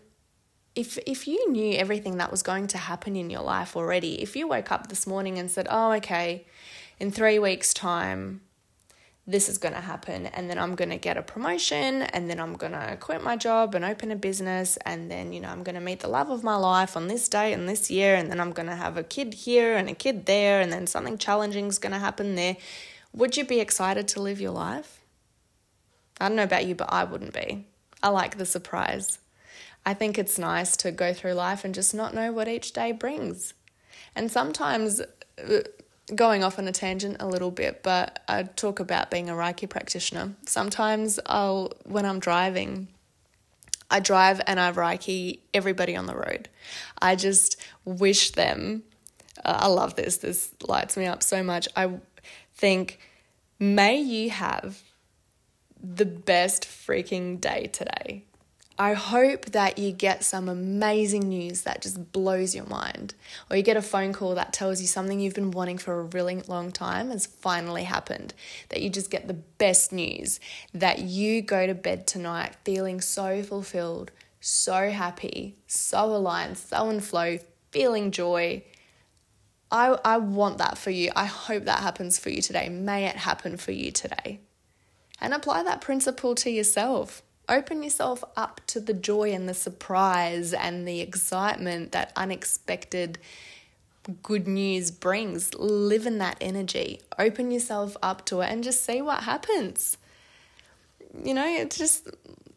if 0.75 0.97
if 1.07 1.27
you 1.27 1.51
knew 1.51 1.75
everything 1.75 2.17
that 2.17 2.31
was 2.31 2.43
going 2.43 2.67
to 2.67 2.77
happen 2.77 3.15
in 3.15 3.29
your 3.29 3.41
life 3.41 3.75
already, 3.75 4.21
if 4.21 4.35
you 4.35 4.47
woke 4.47 4.71
up 4.71 4.87
this 4.87 5.07
morning 5.07 5.39
and 5.39 5.49
said, 5.49 5.67
"Oh, 5.69 5.91
okay, 5.93 6.45
in 6.99 7.11
3 7.11 7.39
weeks 7.39 7.73
time 7.73 8.41
this 9.25 9.47
is 9.47 9.57
going 9.57 9.73
to 9.73 9.79
happen 9.79 10.25
and 10.27 10.49
then 10.49 10.59
I'm 10.59 10.75
going 10.75 10.89
to 10.89 10.97
get 10.97 11.15
a 11.15 11.21
promotion 11.21 12.01
and 12.01 12.29
then 12.29 12.39
I'm 12.39 12.55
going 12.55 12.73
to 12.73 12.97
quit 12.99 13.23
my 13.23 13.37
job 13.37 13.73
and 13.73 13.85
open 13.85 14.11
a 14.11 14.17
business 14.17 14.77
and 14.85 15.09
then 15.09 15.31
you 15.31 15.39
know 15.39 15.47
I'm 15.49 15.63
going 15.63 15.75
to 15.75 15.81
meet 15.81 16.01
the 16.01 16.09
love 16.09 16.29
of 16.29 16.43
my 16.43 16.57
life 16.57 16.97
on 16.97 17.07
this 17.07 17.29
day 17.29 17.53
and 17.53 17.69
this 17.69 17.89
year 17.89 18.15
and 18.15 18.29
then 18.29 18.41
I'm 18.41 18.51
going 18.51 18.67
to 18.67 18.75
have 18.75 18.97
a 18.97 19.03
kid 19.03 19.33
here 19.33 19.77
and 19.77 19.89
a 19.89 19.95
kid 19.95 20.25
there 20.25 20.59
and 20.59 20.73
then 20.73 20.87
something 20.87 21.17
challenging 21.17 21.67
is 21.67 21.79
going 21.79 21.93
to 21.93 21.99
happen 21.99 22.35
there." 22.35 22.57
Would 23.13 23.37
you 23.37 23.45
be 23.45 23.59
excited 23.59 24.07
to 24.09 24.21
live 24.21 24.41
your 24.41 24.51
life? 24.51 24.99
I 26.19 26.27
don't 26.27 26.35
know 26.35 26.43
about 26.43 26.65
you, 26.65 26.73
but 26.73 26.91
I 26.91 27.03
wouldn't 27.03 27.33
be. 27.33 27.67
I 28.01 28.09
like 28.09 28.37
the 28.37 28.45
surprise. 28.45 29.19
I 29.85 29.93
think 29.93 30.17
it's 30.17 30.39
nice 30.39 30.75
to 30.77 30.91
go 30.91 31.13
through 31.13 31.33
life 31.33 31.63
and 31.63 31.75
just 31.75 31.93
not 31.93 32.15
know 32.15 32.31
what 32.31 32.47
each 32.47 32.73
day 32.73 32.91
brings. 32.91 33.53
And 34.15 34.31
sometimes, 34.31 34.99
uh, 34.99 35.59
going 36.13 36.43
off 36.43 36.59
on 36.59 36.67
a 36.67 36.71
tangent 36.71 37.17
a 37.19 37.27
little 37.27 37.51
bit, 37.51 37.81
but 37.83 38.21
I 38.27 38.43
talk 38.43 38.79
about 38.79 39.09
being 39.09 39.29
a 39.29 39.33
Reiki 39.33 39.69
practitioner. 39.69 40.33
Sometimes 40.45 41.19
I'll, 41.25 41.71
when 41.85 42.05
I'm 42.05 42.19
driving, 42.19 42.89
I 43.89 43.99
drive 43.99 44.41
and 44.47 44.59
I 44.59 44.71
Reiki 44.71 45.39
everybody 45.53 45.95
on 45.95 46.05
the 46.05 46.15
road. 46.15 46.49
I 47.01 47.15
just 47.15 47.57
wish 47.85 48.31
them, 48.31 48.83
uh, 49.45 49.59
I 49.61 49.67
love 49.67 49.95
this, 49.95 50.17
this 50.17 50.51
lights 50.67 50.97
me 50.97 51.05
up 51.05 51.23
so 51.23 51.43
much. 51.43 51.67
I 51.75 51.91
think, 52.55 52.99
may 53.59 53.99
you 54.01 54.29
have 54.29 54.81
the 55.81 56.05
best 56.05 56.63
freaking 56.65 57.39
day 57.39 57.67
today. 57.67 58.25
I 58.77 58.93
hope 58.93 59.45
that 59.51 59.77
you 59.77 59.91
get 59.91 60.23
some 60.23 60.49
amazing 60.49 61.29
news 61.29 61.61
that 61.61 61.83
just 61.83 62.11
blows 62.11 62.55
your 62.55 62.65
mind, 62.65 63.13
or 63.49 63.55
you 63.55 63.61
get 63.61 63.77
a 63.77 63.83
phone 63.83 64.13
call 64.13 64.33
that 64.35 64.51
tells 64.51 64.81
you 64.81 64.87
something 64.87 65.19
you've 65.19 65.35
been 65.35 65.51
wanting 65.51 65.77
for 65.77 65.99
a 65.99 66.03
really 66.03 66.41
long 66.47 66.71
time 66.71 67.11
has 67.11 67.27
finally 67.27 67.83
happened. 67.83 68.33
That 68.69 68.81
you 68.81 68.89
just 68.89 69.11
get 69.11 69.27
the 69.27 69.35
best 69.35 69.91
news, 69.91 70.39
that 70.73 70.99
you 70.99 71.43
go 71.43 71.67
to 71.67 71.75
bed 71.75 72.07
tonight 72.07 72.55
feeling 72.65 72.99
so 72.99 73.43
fulfilled, 73.43 74.11
so 74.39 74.89
happy, 74.89 75.55
so 75.67 76.05
aligned, 76.05 76.57
so 76.57 76.89
in 76.89 76.99
flow, 76.99 77.37
feeling 77.71 78.09
joy. 78.09 78.63
I, 79.71 79.99
I 80.03 80.17
want 80.17 80.57
that 80.57 80.79
for 80.79 80.89
you. 80.89 81.11
I 81.15 81.25
hope 81.25 81.65
that 81.65 81.79
happens 81.79 82.17
for 82.17 82.29
you 82.31 82.41
today. 82.41 82.69
May 82.69 83.05
it 83.05 83.17
happen 83.17 83.57
for 83.57 83.71
you 83.71 83.91
today. 83.91 84.39
And 85.21 85.33
apply 85.33 85.63
that 85.63 85.81
principle 85.81 86.33
to 86.35 86.49
yourself. 86.49 87.21
Open 87.49 87.83
yourself 87.83 88.23
up 88.37 88.61
to 88.67 88.79
the 88.79 88.93
joy 88.93 89.31
and 89.31 89.49
the 89.49 89.53
surprise 89.53 90.53
and 90.53 90.87
the 90.87 91.01
excitement 91.01 91.91
that 91.91 92.13
unexpected 92.15 93.17
good 94.21 94.47
news 94.47 94.91
brings. 94.91 95.53
Live 95.53 96.05
in 96.05 96.17
that 96.19 96.37
energy. 96.39 97.01
Open 97.19 97.51
yourself 97.51 97.97
up 98.01 98.25
to 98.25 98.41
it 98.41 98.49
and 98.49 98.63
just 98.63 98.83
see 98.83 99.01
what 99.01 99.23
happens. 99.23 99.97
You 101.23 101.33
know, 101.33 101.47
it 101.47 101.71
just 101.71 102.07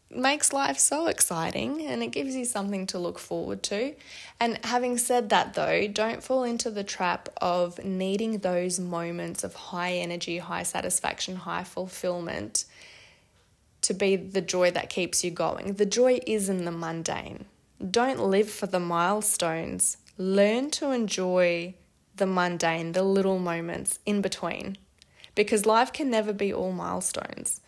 makes 0.09 0.53
life 0.53 0.77
so 0.77 1.07
exciting 1.07 1.85
and 1.85 2.01
it 2.01 2.07
gives 2.07 2.35
you 2.35 2.45
something 2.45 2.87
to 2.87 2.97
look 2.97 3.19
forward 3.19 3.61
to. 3.63 3.93
And 4.39 4.59
having 4.65 4.97
said 4.97 5.29
that, 5.29 5.53
though, 5.53 5.87
don't 5.87 6.23
fall 6.23 6.43
into 6.43 6.71
the 6.71 6.83
trap 6.83 7.29
of 7.41 7.83
needing 7.83 8.39
those 8.39 8.79
moments 8.79 9.43
of 9.43 9.53
high 9.53 9.93
energy, 9.93 10.37
high 10.37 10.63
satisfaction, 10.63 11.35
high 11.35 11.63
fulfillment 11.63 12.65
to 13.81 13.93
be 13.93 14.15
the 14.15 14.41
joy 14.41 14.71
that 14.71 14.89
keeps 14.89 15.23
you 15.23 15.31
going. 15.31 15.73
The 15.73 15.85
joy 15.85 16.19
is 16.25 16.49
in 16.49 16.65
the 16.65 16.71
mundane. 16.71 17.45
Don't 17.91 18.19
live 18.19 18.49
for 18.49 18.67
the 18.67 18.79
milestones. 18.79 19.97
Learn 20.17 20.71
to 20.71 20.91
enjoy 20.91 21.75
the 22.15 22.25
mundane, 22.25 22.93
the 22.93 23.03
little 23.03 23.39
moments 23.39 23.99
in 24.05 24.21
between. 24.21 24.77
Because 25.35 25.65
life 25.65 25.93
can 25.93 26.09
never 26.09 26.33
be 26.33 26.51
all 26.51 26.71
milestones. 26.71 27.61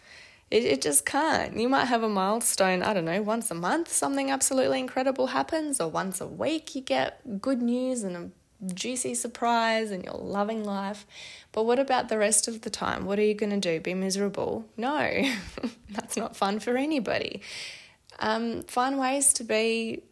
It, 0.50 0.64
it 0.64 0.82
just 0.82 1.06
can't. 1.06 1.56
You 1.56 1.70
might 1.70 1.86
have 1.86 2.02
a 2.02 2.10
milestone, 2.10 2.82
I 2.82 2.94
don't 2.94 3.06
know, 3.06 3.22
once 3.22 3.52
a 3.52 3.56
month, 3.56 3.90
something 3.90 4.32
absolutely 4.32 4.80
incredible 4.80 5.28
happens, 5.28 5.80
or 5.80 5.88
once 5.90 6.20
a 6.20 6.28
week 6.28 6.74
you 6.74 6.82
get 6.82 7.40
good 7.40 7.62
news 7.62 8.04
and 8.04 8.18
a 8.18 8.30
juicy 8.74 9.16
surprise 9.16 9.92
and 9.92 10.04
you're 10.04 10.14
loving 10.14 10.64
life. 10.64 11.06
But 11.52 11.66
what 11.66 11.80
about 11.80 12.10
the 12.10 12.18
rest 12.18 12.48
of 12.48 12.62
the 12.62 12.70
time? 12.70 13.06
What 13.06 13.20
are 13.20 13.24
you 13.24 13.34
going 13.34 13.52
to 13.52 13.58
do? 13.58 13.80
Be 13.80 13.94
miserable? 13.94 14.66
No, 14.78 15.24
that's 15.90 16.18
not 16.18 16.36
fun 16.36 16.60
for 16.60 16.78
anybody. 16.78 17.42
Um, 18.20 18.64
find 18.64 19.00
ways 19.00 19.34
to 19.34 19.44
be 19.44 20.04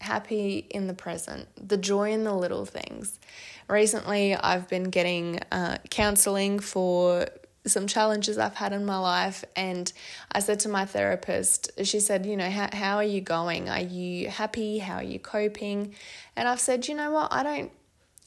happy 0.00 0.66
in 0.70 0.86
the 0.86 0.94
present, 0.94 1.48
the 1.56 1.76
joy 1.76 2.12
in 2.12 2.24
the 2.24 2.34
little 2.34 2.64
things. 2.64 3.20
Recently, 3.68 4.34
I've 4.34 4.68
been 4.68 4.84
getting 4.84 5.40
uh, 5.52 5.78
counseling 5.90 6.58
for 6.58 7.26
some 7.64 7.86
challenges 7.86 8.38
I've 8.38 8.56
had 8.56 8.72
in 8.72 8.84
my 8.84 8.98
life. 8.98 9.44
And 9.54 9.92
I 10.32 10.40
said 10.40 10.60
to 10.60 10.68
my 10.68 10.84
therapist, 10.84 11.70
she 11.84 12.00
said, 12.00 12.26
You 12.26 12.36
know, 12.36 12.50
how, 12.50 12.68
how 12.72 12.96
are 12.96 13.04
you 13.04 13.20
going? 13.20 13.68
Are 13.68 13.80
you 13.80 14.28
happy? 14.28 14.78
How 14.78 14.96
are 14.96 15.02
you 15.02 15.18
coping? 15.18 15.94
And 16.34 16.48
I've 16.48 16.60
said, 16.60 16.88
You 16.88 16.94
know 16.94 17.12
what? 17.12 17.32
I 17.32 17.42
don't, 17.42 17.72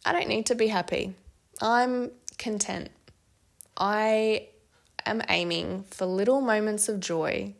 I 0.05 0.11
don't 0.11 0.29
need 0.29 0.45
to 0.47 0.55
be 0.55 0.67
happy. 0.67 1.15
I'm 1.61 2.11
content. 2.37 2.91
I 3.75 4.49
am 5.05 5.21
aiming 5.29 5.85
for 5.89 6.05
little 6.05 6.41
moments 6.41 6.87
of 6.87 6.99
joy 6.99 7.55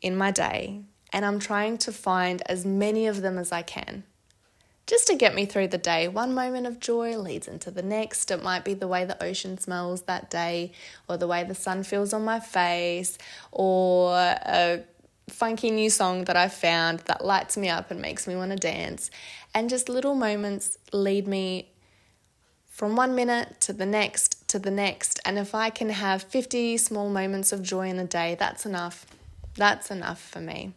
in 0.00 0.16
my 0.16 0.30
day, 0.30 0.82
and 1.12 1.24
I'm 1.24 1.40
trying 1.40 1.78
to 1.78 1.92
find 1.92 2.42
as 2.46 2.64
many 2.64 3.06
of 3.06 3.22
them 3.22 3.38
as 3.38 3.50
I 3.50 3.62
can 3.62 4.04
just 4.86 5.06
to 5.06 5.14
get 5.14 5.34
me 5.34 5.46
through 5.46 5.68
the 5.68 5.78
day. 5.78 6.08
One 6.08 6.34
moment 6.34 6.66
of 6.66 6.78
joy 6.78 7.16
leads 7.16 7.48
into 7.48 7.70
the 7.70 7.82
next. 7.82 8.30
It 8.30 8.42
might 8.42 8.64
be 8.64 8.74
the 8.74 8.88
way 8.88 9.04
the 9.04 9.22
ocean 9.22 9.56
smells 9.58 10.02
that 10.02 10.30
day, 10.30 10.72
or 11.08 11.16
the 11.16 11.26
way 11.26 11.44
the 11.44 11.54
sun 11.54 11.82
feels 11.84 12.12
on 12.12 12.24
my 12.24 12.40
face, 12.40 13.16
or 13.50 14.14
a 14.14 14.82
funky 15.28 15.70
new 15.70 15.90
song 15.90 16.24
that 16.24 16.36
I 16.36 16.48
found 16.48 17.00
that 17.00 17.24
lights 17.24 17.56
me 17.56 17.68
up 17.68 17.90
and 17.90 18.00
makes 18.00 18.26
me 18.26 18.36
want 18.36 18.50
to 18.50 18.56
dance. 18.56 19.10
And 19.54 19.70
just 19.70 19.88
little 19.88 20.14
moments 20.14 20.78
lead 20.92 21.26
me 21.26 21.70
from 22.68 22.96
one 22.96 23.14
minute 23.14 23.60
to 23.60 23.72
the 23.72 23.86
next 23.86 24.48
to 24.48 24.58
the 24.58 24.70
next. 24.70 25.20
And 25.24 25.38
if 25.38 25.54
I 25.54 25.70
can 25.70 25.90
have 25.90 26.22
50 26.22 26.76
small 26.76 27.08
moments 27.08 27.52
of 27.52 27.62
joy 27.62 27.88
in 27.88 27.98
a 27.98 28.04
day, 28.04 28.36
that's 28.38 28.66
enough. 28.66 29.06
That's 29.56 29.90
enough 29.90 30.20
for 30.20 30.40
me. 30.40 30.72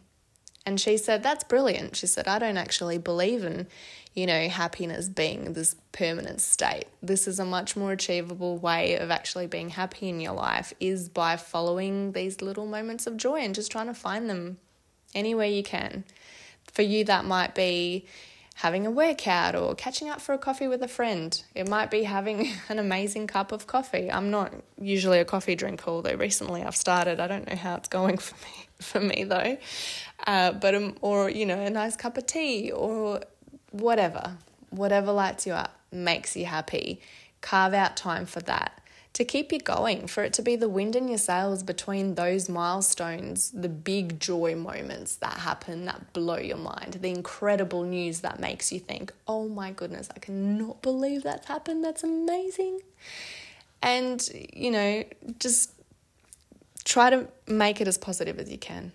And 0.68 0.78
she 0.78 0.98
said, 0.98 1.22
That's 1.22 1.44
brilliant. 1.44 1.96
She 1.96 2.06
said, 2.06 2.28
I 2.28 2.38
don't 2.38 2.58
actually 2.58 2.98
believe 2.98 3.42
in, 3.42 3.68
you 4.12 4.26
know, 4.26 4.50
happiness 4.50 5.08
being 5.08 5.54
this 5.54 5.74
permanent 5.92 6.42
state. 6.42 6.84
This 7.02 7.26
is 7.26 7.40
a 7.40 7.44
much 7.46 7.74
more 7.74 7.92
achievable 7.92 8.58
way 8.58 8.96
of 8.96 9.10
actually 9.10 9.46
being 9.46 9.70
happy 9.70 10.10
in 10.10 10.20
your 10.20 10.34
life 10.34 10.74
is 10.78 11.08
by 11.08 11.38
following 11.38 12.12
these 12.12 12.42
little 12.42 12.66
moments 12.66 13.06
of 13.06 13.16
joy 13.16 13.36
and 13.36 13.54
just 13.54 13.72
trying 13.72 13.86
to 13.86 13.94
find 13.94 14.28
them 14.28 14.58
anywhere 15.14 15.46
you 15.46 15.62
can. 15.62 16.04
For 16.70 16.82
you, 16.82 17.02
that 17.04 17.24
might 17.24 17.54
be 17.54 18.04
having 18.56 18.86
a 18.86 18.90
workout 18.90 19.54
or 19.54 19.74
catching 19.74 20.10
up 20.10 20.20
for 20.20 20.34
a 20.34 20.38
coffee 20.38 20.68
with 20.68 20.82
a 20.82 20.88
friend. 20.88 21.42
It 21.54 21.66
might 21.66 21.90
be 21.90 22.02
having 22.02 22.52
an 22.68 22.78
amazing 22.78 23.26
cup 23.26 23.52
of 23.52 23.66
coffee. 23.66 24.12
I'm 24.12 24.30
not 24.30 24.52
usually 24.78 25.18
a 25.18 25.24
coffee 25.24 25.54
drinker, 25.54 25.88
although 25.88 26.16
recently 26.16 26.62
I've 26.62 26.76
started. 26.76 27.20
I 27.20 27.26
don't 27.26 27.48
know 27.48 27.56
how 27.56 27.76
it's 27.76 27.88
going 27.88 28.18
for 28.18 28.34
me 28.34 28.68
for 28.80 29.00
me 29.00 29.24
though. 29.24 29.58
Uh, 30.28 30.52
but 30.52 30.74
um, 30.74 30.94
or 31.00 31.30
you 31.30 31.46
know 31.46 31.58
a 31.58 31.70
nice 31.70 31.96
cup 31.96 32.18
of 32.18 32.26
tea 32.26 32.70
or 32.70 33.20
whatever, 33.70 34.36
whatever 34.68 35.10
lights 35.10 35.46
you 35.46 35.54
up, 35.54 35.80
makes 35.90 36.36
you 36.36 36.44
happy. 36.44 37.00
Carve 37.40 37.72
out 37.72 37.96
time 37.96 38.26
for 38.26 38.40
that 38.40 38.78
to 39.14 39.24
keep 39.24 39.50
you 39.52 39.58
going, 39.58 40.06
for 40.06 40.22
it 40.22 40.34
to 40.34 40.42
be 40.42 40.54
the 40.54 40.68
wind 40.68 40.94
in 40.94 41.08
your 41.08 41.18
sails 41.18 41.62
between 41.62 42.14
those 42.14 42.48
milestones, 42.48 43.50
the 43.52 43.68
big 43.68 44.20
joy 44.20 44.54
moments 44.54 45.16
that 45.16 45.38
happen 45.38 45.86
that 45.86 46.12
blow 46.12 46.36
your 46.36 46.58
mind, 46.58 46.98
the 47.00 47.08
incredible 47.08 47.84
news 47.84 48.20
that 48.20 48.38
makes 48.38 48.70
you 48.70 48.78
think, 48.78 49.12
oh 49.26 49.48
my 49.48 49.70
goodness, 49.70 50.10
I 50.14 50.18
cannot 50.18 50.82
believe 50.82 51.22
that's 51.22 51.48
happened. 51.48 51.82
That's 51.82 52.04
amazing. 52.04 52.80
And, 53.82 54.28
you 54.52 54.70
know, 54.70 55.04
just 55.38 55.72
try 56.84 57.08
to 57.08 57.28
make 57.46 57.80
it 57.80 57.88
as 57.88 57.96
positive 57.96 58.38
as 58.38 58.50
you 58.50 58.58
can. 58.58 58.92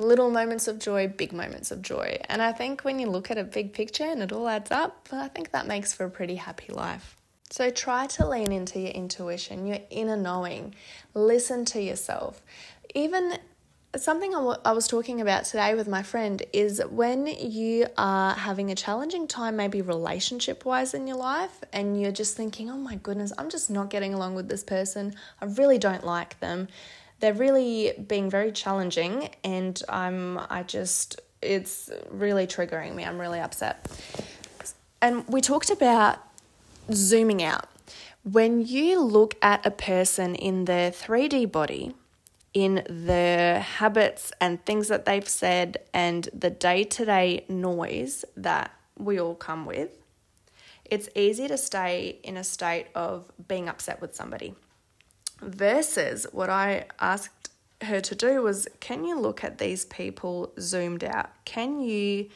Little 0.00 0.30
moments 0.30 0.66
of 0.66 0.78
joy, 0.78 1.08
big 1.08 1.30
moments 1.32 1.70
of 1.70 1.82
joy. 1.82 2.18
And 2.30 2.40
I 2.40 2.52
think 2.52 2.80
when 2.82 2.98
you 2.98 3.06
look 3.06 3.30
at 3.30 3.36
a 3.36 3.44
big 3.44 3.74
picture 3.74 4.04
and 4.04 4.22
it 4.22 4.32
all 4.32 4.48
adds 4.48 4.70
up, 4.70 5.08
I 5.12 5.28
think 5.28 5.50
that 5.50 5.66
makes 5.66 5.92
for 5.92 6.04
a 6.06 6.10
pretty 6.10 6.36
happy 6.36 6.72
life. 6.72 7.16
So 7.50 7.68
try 7.68 8.06
to 8.06 8.26
lean 8.26 8.50
into 8.50 8.80
your 8.80 8.92
intuition, 8.92 9.66
your 9.66 9.80
inner 9.90 10.16
knowing. 10.16 10.74
Listen 11.14 11.66
to 11.66 11.82
yourself. 11.82 12.40
Even 12.94 13.34
something 13.96 14.34
I, 14.34 14.72
was 14.72 14.86
talking 14.86 15.20
about 15.20 15.44
today 15.44 15.74
with 15.74 15.88
my 15.88 16.02
friend 16.02 16.42
is 16.52 16.80
when 16.90 17.26
you 17.26 17.86
are 17.98 18.34
having 18.34 18.70
a 18.70 18.74
challenging 18.74 19.26
time, 19.26 19.56
maybe 19.56 19.82
relationship 19.82 20.64
wise 20.64 20.94
in 20.94 21.08
your 21.08 21.16
life, 21.16 21.62
and 21.72 22.00
you're 22.00 22.12
just 22.12 22.36
thinking, 22.36 22.70
oh 22.70 22.78
my 22.78 22.94
goodness, 22.94 23.32
I'm 23.36 23.50
just 23.50 23.68
not 23.68 23.90
getting 23.90 24.14
along 24.14 24.34
with 24.34 24.48
this 24.48 24.62
person. 24.62 25.14
I 25.42 25.46
really 25.46 25.78
don't 25.78 26.04
like 26.04 26.38
them 26.38 26.68
they're 27.20 27.34
really 27.34 27.92
being 28.08 28.30
very 28.30 28.52
challenging 28.52 29.30
and 29.44 29.80
I'm 29.88 30.38
I 30.50 30.62
just 30.62 31.20
it's 31.42 31.90
really 32.10 32.46
triggering 32.46 32.94
me. 32.94 33.04
I'm 33.04 33.18
really 33.18 33.40
upset. 33.40 33.86
And 35.00 35.26
we 35.28 35.40
talked 35.40 35.70
about 35.70 36.18
zooming 36.92 37.42
out. 37.42 37.66
When 38.22 38.66
you 38.66 39.00
look 39.00 39.34
at 39.40 39.64
a 39.64 39.70
person 39.70 40.34
in 40.34 40.66
their 40.66 40.90
3D 40.90 41.50
body, 41.50 41.94
in 42.52 42.82
the 42.86 43.60
habits 43.60 44.32
and 44.40 44.64
things 44.66 44.88
that 44.88 45.04
they've 45.04 45.28
said 45.28 45.78
and 45.94 46.28
the 46.34 46.50
day 46.50 46.84
to 46.84 47.04
day 47.04 47.44
noise 47.48 48.24
that 48.36 48.72
we 48.98 49.20
all 49.20 49.34
come 49.34 49.64
with, 49.64 49.96
it's 50.84 51.08
easy 51.14 51.46
to 51.48 51.56
stay 51.56 52.18
in 52.24 52.36
a 52.36 52.44
state 52.44 52.88
of 52.94 53.30
being 53.46 53.68
upset 53.68 54.00
with 54.00 54.14
somebody. 54.14 54.54
Versus 55.42 56.26
what 56.32 56.50
I 56.50 56.86
asked 57.00 57.50
her 57.82 58.00
to 58.00 58.14
do 58.14 58.42
was 58.42 58.68
can 58.80 59.04
you 59.04 59.18
look 59.18 59.42
at 59.42 59.58
these 59.58 59.84
people 59.86 60.52
zoomed 60.60 61.04
out? 61.04 61.30
Can 61.44 61.80
you 61.80 62.28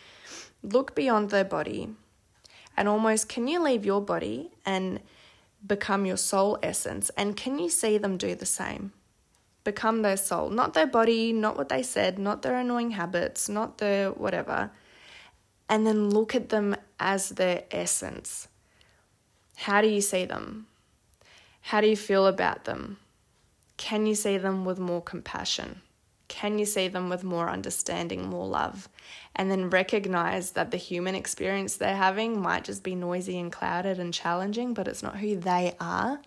look 0.63 0.95
beyond 0.95 1.31
their 1.31 1.45
body 1.45 1.91
and 2.77 2.89
almost 2.89 3.29
can 3.29 3.47
you 3.47 3.63
leave 3.63 3.85
your 3.85 4.01
body 4.01 4.51
and 4.65 5.01
become 5.67 6.07
your 6.07 6.17
soul 6.17 6.59
essence? 6.63 7.11
And 7.17 7.37
can 7.37 7.59
you 7.59 7.69
see 7.69 7.99
them 7.99 8.17
do 8.17 8.35
the 8.35 8.47
same? 8.47 8.93
Become 9.63 10.03
their 10.03 10.17
soul, 10.17 10.51
not 10.51 10.75
their 10.75 10.87
body, 10.87 11.33
not 11.33 11.57
what 11.57 11.69
they 11.69 11.83
said, 11.83 12.19
not 12.19 12.43
their 12.43 12.57
annoying 12.57 12.93
habits, 12.93 13.49
not 13.49 13.79
their 13.79 14.11
whatever. 14.11 14.71
And 15.69 15.87
then 15.87 16.11
look 16.11 16.35
at 16.35 16.51
them 16.51 16.77
as 17.01 17.31
their 17.31 17.65
essence. 17.71 18.49
How 19.57 19.81
do 19.81 19.89
you 19.89 20.01
see 20.01 20.27
them? 20.27 20.67
How 21.69 21.81
do 21.81 21.87
you 21.87 21.97
feel 21.97 22.27
about 22.27 22.65
them? 22.65 22.99
Can 23.79 24.05
you 24.05 24.15
see 24.15 24.37
them 24.37 24.67
with 24.67 24.79
more 24.79 25.01
compassion? 25.01 25.81
Can 26.29 26.59
you 26.59 26.67
see 26.67 26.89
them 26.89 27.09
with 27.09 27.25
more 27.25 27.49
understanding, 27.49 28.29
more 28.29 28.47
love? 28.47 28.87
And 29.35 29.51
then 29.51 29.71
recognize 29.71 30.51
that 30.53 30.71
the 30.71 30.77
human 30.77 31.15
experience 31.15 31.77
they're 31.77 31.97
having 31.97 32.39
might 32.39 32.65
just 32.65 32.83
be 32.83 32.95
noisy 32.95 33.39
and 33.39 33.51
clouded 33.51 33.99
and 33.99 34.13
challenging, 34.13 34.75
but 34.75 34.87
it's 34.87 35.03
not 35.03 35.17
who 35.17 35.37
they 35.37 35.75
are. 35.81 36.21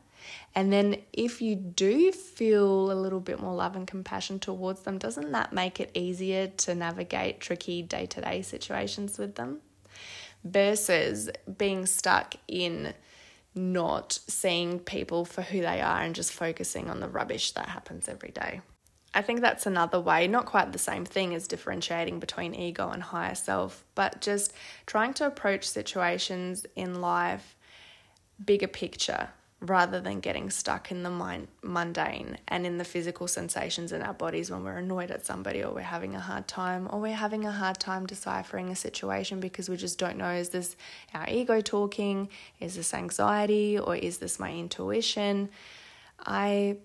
And 0.56 0.74
then 0.74 1.04
if 1.14 1.40
you 1.40 1.56
do 1.56 2.12
feel 2.12 2.92
a 2.92 2.98
little 3.00 3.20
bit 3.20 3.40
more 3.40 3.54
love 3.54 3.76
and 3.76 3.86
compassion 3.86 4.40
towards 4.40 4.82
them, 4.82 4.98
doesn't 4.98 5.32
that 5.34 5.54
make 5.54 5.80
it 5.80 5.92
easier 5.94 6.48
to 6.48 6.74
navigate 6.74 7.42
tricky 7.42 7.84
day 7.84 8.08
to 8.08 8.22
day 8.22 8.42
situations 8.42 9.20
with 9.20 9.36
them? 9.36 9.60
Versus 10.44 11.30
being 11.60 11.86
stuck 11.86 12.34
in 12.48 12.96
not 13.58 14.20
seeing 14.28 14.80
people 14.80 15.26
for 15.26 15.42
who 15.42 15.62
they 15.62 15.82
are 15.82 16.02
and 16.02 16.16
just 16.16 16.32
focusing 16.32 16.90
on 16.90 17.00
the 17.00 17.10
rubbish 17.10 17.52
that 17.52 17.70
happens 17.70 18.08
every 18.08 18.32
day. 18.32 18.62
I 19.14 19.22
think 19.22 19.42
that's 19.42 19.66
another 19.66 20.00
way, 20.00 20.28
not 20.28 20.46
quite 20.46 20.72
the 20.72 20.80
same 20.80 21.04
thing 21.04 21.34
as 21.34 21.48
differentiating 21.48 22.20
between 22.20 22.54
ego 22.54 22.90
and 22.90 23.02
higher 23.02 23.36
self, 23.36 23.84
but 23.96 24.22
just 24.22 24.54
trying 24.86 25.14
to 25.16 25.26
approach 25.26 25.68
situations 25.68 26.66
in 26.76 27.02
life 27.02 27.56
bigger 28.44 28.68
picture 28.68 29.30
rather 29.60 30.00
than 30.00 30.20
getting 30.20 30.50
stuck 30.52 30.92
in 30.92 31.02
the 31.02 31.10
mind, 31.10 31.48
mundane 31.64 32.38
and 32.48 32.66
in 32.66 32.78
the 32.78 32.84
physical 32.84 33.28
sensations 33.28 33.92
in 33.92 34.04
our 34.04 34.14
bodies 34.14 34.52
when 34.52 34.64
we're 34.64 34.78
annoyed 34.78 35.10
at 35.10 35.26
somebody 35.26 35.64
or 35.64 35.74
we're 35.74 35.82
having 35.82 36.14
a 36.14 36.20
hard 36.20 36.48
time 36.48 36.88
or 36.92 37.00
we're 37.00 37.16
having 37.16 37.44
a 37.44 37.52
hard 37.52 37.80
time 37.80 38.06
deciphering 38.06 38.70
a 38.70 38.76
situation 38.76 39.40
because 39.40 39.68
we 39.68 39.76
just 39.76 39.98
don't 39.98 40.18
know 40.18 40.32
is 40.32 40.50
this 40.50 40.76
our 41.14 41.28
ego 41.28 41.60
talking? 41.60 42.30
Is 42.60 42.76
this 42.76 42.94
anxiety? 42.94 43.80
Or 43.80 43.96
is 43.96 44.20
this 44.20 44.40
my 44.40 44.52
intuition? 44.52 45.50
I 46.20 46.78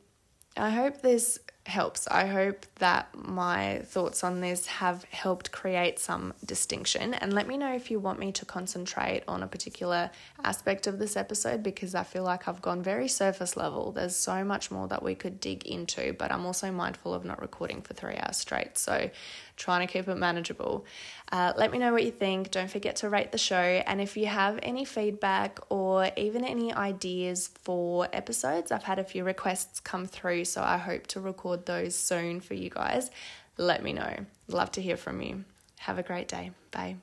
i 0.56 0.68
hope 0.68 1.00
this 1.00 1.38
helps. 1.66 2.08
I 2.08 2.26
hope 2.26 2.66
that 2.76 3.08
my 3.14 3.82
thoughts 3.84 4.24
on 4.24 4.40
this 4.40 4.66
have 4.66 5.04
helped 5.04 5.52
create 5.52 5.98
some 5.98 6.34
distinction. 6.44 7.14
And 7.14 7.32
let 7.32 7.46
me 7.46 7.56
know 7.56 7.72
if 7.74 7.90
you 7.90 8.00
want 8.00 8.18
me 8.18 8.32
to 8.32 8.44
concentrate 8.44 9.22
on 9.28 9.42
a 9.42 9.46
particular 9.46 10.10
aspect 10.42 10.86
of 10.86 10.98
this 10.98 11.16
episode 11.16 11.62
because 11.62 11.94
I 11.94 12.02
feel 12.02 12.24
like 12.24 12.48
I've 12.48 12.62
gone 12.62 12.82
very 12.82 13.08
surface 13.08 13.56
level. 13.56 13.92
There's 13.92 14.16
so 14.16 14.42
much 14.44 14.70
more 14.70 14.88
that 14.88 15.02
we 15.02 15.14
could 15.14 15.38
dig 15.40 15.64
into, 15.64 16.14
but 16.14 16.32
I'm 16.32 16.44
also 16.46 16.72
mindful 16.72 17.14
of 17.14 17.24
not 17.24 17.40
recording 17.40 17.80
for 17.80 17.94
three 17.94 18.16
hours 18.16 18.38
straight. 18.38 18.76
So 18.76 19.10
trying 19.56 19.86
to 19.86 19.92
keep 19.92 20.08
it 20.08 20.16
manageable. 20.16 20.84
Uh, 21.30 21.52
let 21.56 21.70
me 21.70 21.78
know 21.78 21.92
what 21.92 22.04
you 22.04 22.10
think. 22.10 22.50
Don't 22.50 22.70
forget 22.70 22.96
to 22.96 23.08
rate 23.08 23.32
the 23.32 23.38
show. 23.38 23.56
And 23.56 24.00
if 24.00 24.16
you 24.16 24.26
have 24.26 24.58
any 24.62 24.84
feedback 24.84 25.60
or 25.68 26.10
even 26.16 26.44
any 26.44 26.72
ideas 26.72 27.48
for 27.62 28.08
episodes, 28.12 28.72
I've 28.72 28.84
had 28.84 28.98
a 28.98 29.04
few 29.04 29.24
requests 29.24 29.80
come 29.80 30.06
through, 30.06 30.44
so 30.46 30.62
I 30.62 30.78
hope 30.78 31.06
to 31.08 31.20
record 31.20 31.66
those 31.66 31.94
soon 31.94 32.40
for 32.40 32.54
you 32.54 32.70
guys. 32.70 33.10
Let 33.56 33.82
me 33.82 33.92
know. 33.92 34.26
Love 34.48 34.72
to 34.72 34.82
hear 34.82 34.96
from 34.96 35.20
you. 35.20 35.44
Have 35.80 35.98
a 35.98 36.02
great 36.02 36.28
day. 36.28 36.52
Bye. 36.70 36.96